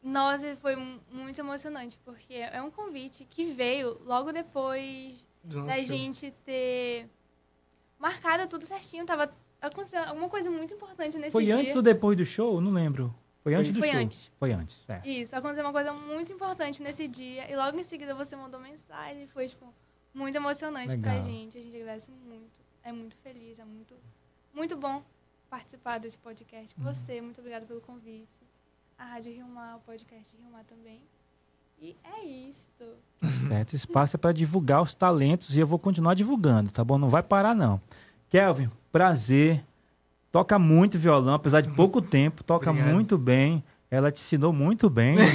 [0.03, 5.67] Nossa, foi mu- muito emocionante, porque é um convite que veio logo depois Do nosso
[5.67, 7.09] da gente ter
[7.97, 9.05] marcado tudo certinho.
[9.05, 11.55] Tava acontecendo alguma coisa muito importante nesse Foi dia.
[11.55, 12.59] antes ou depois do show?
[12.59, 13.15] Não lembro.
[13.41, 13.99] Foi antes do Foi show?
[13.99, 14.31] antes.
[14.39, 15.05] Foi antes, certo.
[15.07, 17.49] Isso, aconteceu uma coisa muito importante nesse dia.
[17.51, 19.27] E logo em seguida você mandou mensagem.
[19.27, 19.73] Foi, tipo,
[20.13, 21.25] muito emocionante pra Legal.
[21.25, 21.57] gente.
[21.57, 22.51] A gente agradece muito.
[22.83, 23.95] É muito feliz, é muito,
[24.53, 25.01] muito bom
[25.49, 26.83] participar desse podcast Uhum.
[26.85, 27.21] com você.
[27.21, 28.37] Muito obrigada pelo convite.
[28.97, 31.01] A Rádio Rio Mar, o podcast Rio Mar também.
[31.81, 32.85] E é isto.
[33.19, 33.69] Tá certo.
[33.69, 36.97] Esse espaço é para divulgar os talentos e eu vou continuar divulgando, tá bom?
[36.97, 37.81] Não vai parar, não.
[38.29, 39.63] Kelvin, prazer.
[40.31, 42.91] Toca muito violão, apesar de pouco tempo, toca Obrigado.
[42.93, 43.63] muito bem.
[43.91, 45.15] Ela te ensinou muito bem.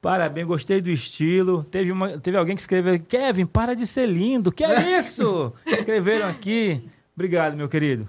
[0.00, 1.64] Parabéns, gostei do estilo.
[1.64, 4.50] Teve, uma, teve alguém que escreveu: Kevin, para de ser lindo.
[4.50, 5.52] Que é isso?
[5.66, 6.88] Escreveram aqui.
[7.14, 8.08] Obrigado, meu querido.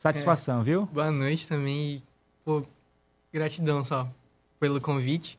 [0.00, 0.64] Satisfação, é.
[0.64, 0.86] viu?
[0.86, 1.96] Boa noite também.
[1.96, 2.02] E,
[2.42, 2.64] pô,
[3.32, 4.10] gratidão só
[4.58, 5.38] pelo convite.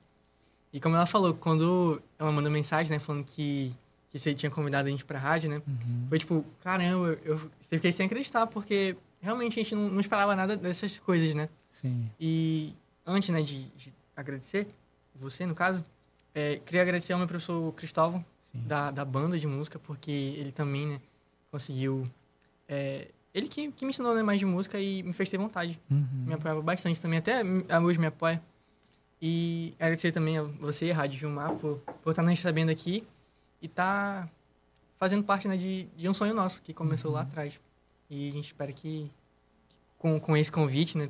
[0.71, 3.73] E como ela falou, quando ela mandou mensagem, né, falando que,
[4.11, 5.61] que você tinha convidado a gente pra rádio, né?
[5.67, 6.05] Uhum.
[6.07, 10.55] Foi tipo, caramba, eu fiquei sem acreditar, porque realmente a gente não, não esperava nada
[10.55, 11.49] dessas coisas, né?
[11.71, 12.09] Sim.
[12.19, 12.73] E
[13.05, 14.67] antes, né, de, de agradecer,
[15.15, 15.83] você, no caso,
[16.35, 20.85] é, queria agradecer ao meu professor Cristóvão, da, da banda de música, porque ele também,
[20.85, 21.01] né,
[21.49, 22.07] conseguiu...
[22.69, 25.79] É, ele que, que me ensinou né, mais de música e me fez ter vontade.
[25.89, 26.25] Uhum.
[26.27, 27.41] Me apoiava bastante também, até
[27.79, 28.41] hoje me apoia.
[29.21, 33.07] E agradecer também a você, Rádio Gilmar, por, por estar nos recebendo aqui
[33.61, 34.31] e estar tá
[34.97, 37.17] fazendo parte né, de, de um sonho nosso, que começou uhum.
[37.17, 37.59] lá atrás.
[38.09, 39.09] E a gente espera que,
[39.97, 41.09] com, com esse convite, né,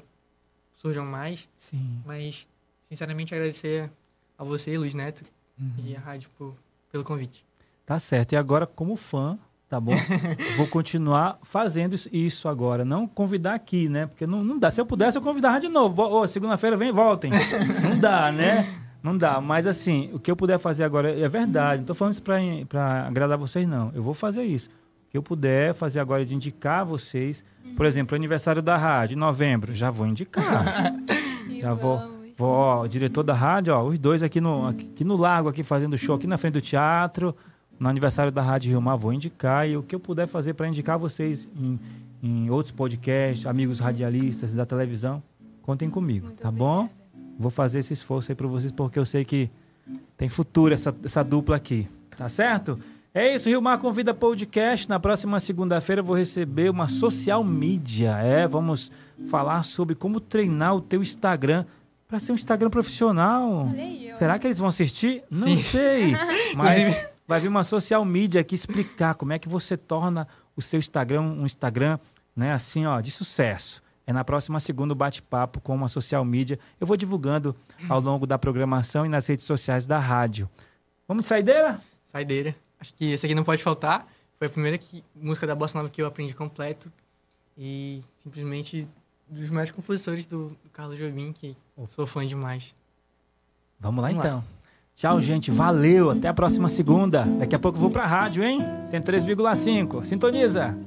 [0.75, 1.47] surjam mais.
[1.57, 2.01] Sim.
[2.05, 2.47] Mas,
[2.89, 3.89] sinceramente, agradecer
[4.37, 5.23] a você, Luiz Neto,
[5.57, 5.73] uhum.
[5.77, 6.55] e a rádio por,
[6.91, 7.45] pelo convite.
[7.85, 8.33] Tá certo.
[8.33, 9.39] E agora, como fã,
[9.71, 9.93] tá bom?
[10.57, 12.83] Vou continuar fazendo isso agora.
[12.83, 14.05] Não convidar aqui, né?
[14.05, 14.69] Porque não, não dá.
[14.69, 16.01] Se eu pudesse, eu convidava de novo.
[16.01, 17.31] Oh, Segunda-feira vem voltem.
[17.81, 18.67] não dá, né?
[19.01, 19.39] Não dá.
[19.39, 21.79] Mas assim, o que eu puder fazer agora é verdade.
[21.79, 23.93] Não tô falando isso para agradar vocês, não.
[23.95, 24.67] Eu vou fazer isso.
[25.07, 27.41] O que eu puder fazer agora é de indicar vocês.
[27.77, 29.73] Por exemplo, aniversário da rádio, em novembro.
[29.73, 30.65] Já vou indicar.
[31.61, 32.19] já vou.
[32.37, 35.63] Vou, ó, o diretor da rádio, ó, os dois aqui no, aqui no lago, aqui
[35.63, 37.35] fazendo show, aqui na frente do teatro
[37.81, 40.67] no aniversário da Rádio Rio Mar, vou indicar e o que eu puder fazer para
[40.67, 41.79] indicar vocês em,
[42.21, 45.21] em, outros podcasts, amigos radialistas da televisão,
[45.63, 46.71] contem comigo, Muito tá obrigada.
[46.83, 46.89] bom?
[47.39, 49.49] Vou fazer esse esforço aí para vocês porque eu sei que
[50.15, 52.77] tem futuro essa, essa dupla aqui, tá certo?
[53.15, 54.87] É isso, Rio Mar Convida Podcast.
[54.87, 58.11] Na próxima segunda-feira eu vou receber uma social media.
[58.19, 58.91] É, vamos
[59.25, 61.65] falar sobre como treinar o teu Instagram
[62.07, 63.69] para ser um Instagram profissional.
[64.19, 65.23] Será que eles vão assistir?
[65.31, 65.57] Não Sim.
[65.57, 66.13] sei.
[66.55, 70.77] Mas vai vir uma social media aqui explicar como é que você torna o seu
[70.77, 71.97] Instagram um Instagram,
[72.35, 73.81] né, assim, ó, de sucesso.
[74.05, 76.59] É na próxima segunda bate-papo com uma social media.
[76.77, 77.55] Eu vou divulgando
[77.87, 80.49] ao longo da programação e nas redes sociais da rádio.
[81.07, 81.79] Vamos de saideira?
[82.09, 82.53] Saideira.
[82.77, 84.05] Acho que esse aqui não pode faltar.
[84.37, 86.91] Foi a primeira que, música da Bossa Nova que eu aprendi completo.
[87.57, 88.89] E simplesmente
[89.29, 91.55] dos melhores compositores do, do Carlos Jobim, que
[91.87, 92.75] sou fã demais.
[93.79, 94.37] Vamos lá Vamos então.
[94.39, 94.60] Lá.
[95.01, 95.49] Tchau, gente.
[95.49, 96.11] Valeu.
[96.11, 97.23] Até a próxima segunda.
[97.23, 98.59] Daqui a pouco eu vou pra rádio, hein?
[98.85, 100.03] 103,5.
[100.03, 100.77] Sintoniza.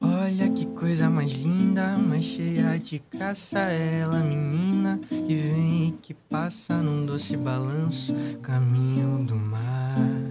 [0.00, 3.58] Olha que coisa mais linda, mais cheia de graça.
[3.58, 10.30] Ela, menina, que vem e que passa num doce balanço, caminho do mar.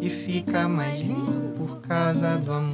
[0.00, 2.67] e fica mais lindo por causa do amor.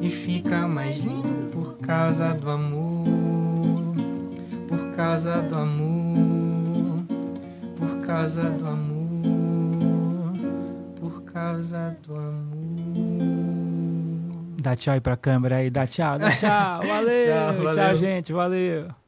[0.00, 3.04] E fica mais lindo por causa do amor.
[4.68, 7.02] Por causa do amor.
[7.76, 10.32] Por causa do amor.
[11.00, 12.42] Por causa do amor.
[14.60, 17.96] Dá tchau aí pra câmera aí, dá tchau, dá tchau, valeu, Tchau, tchau, valeu.
[17.96, 19.01] gente, valeu.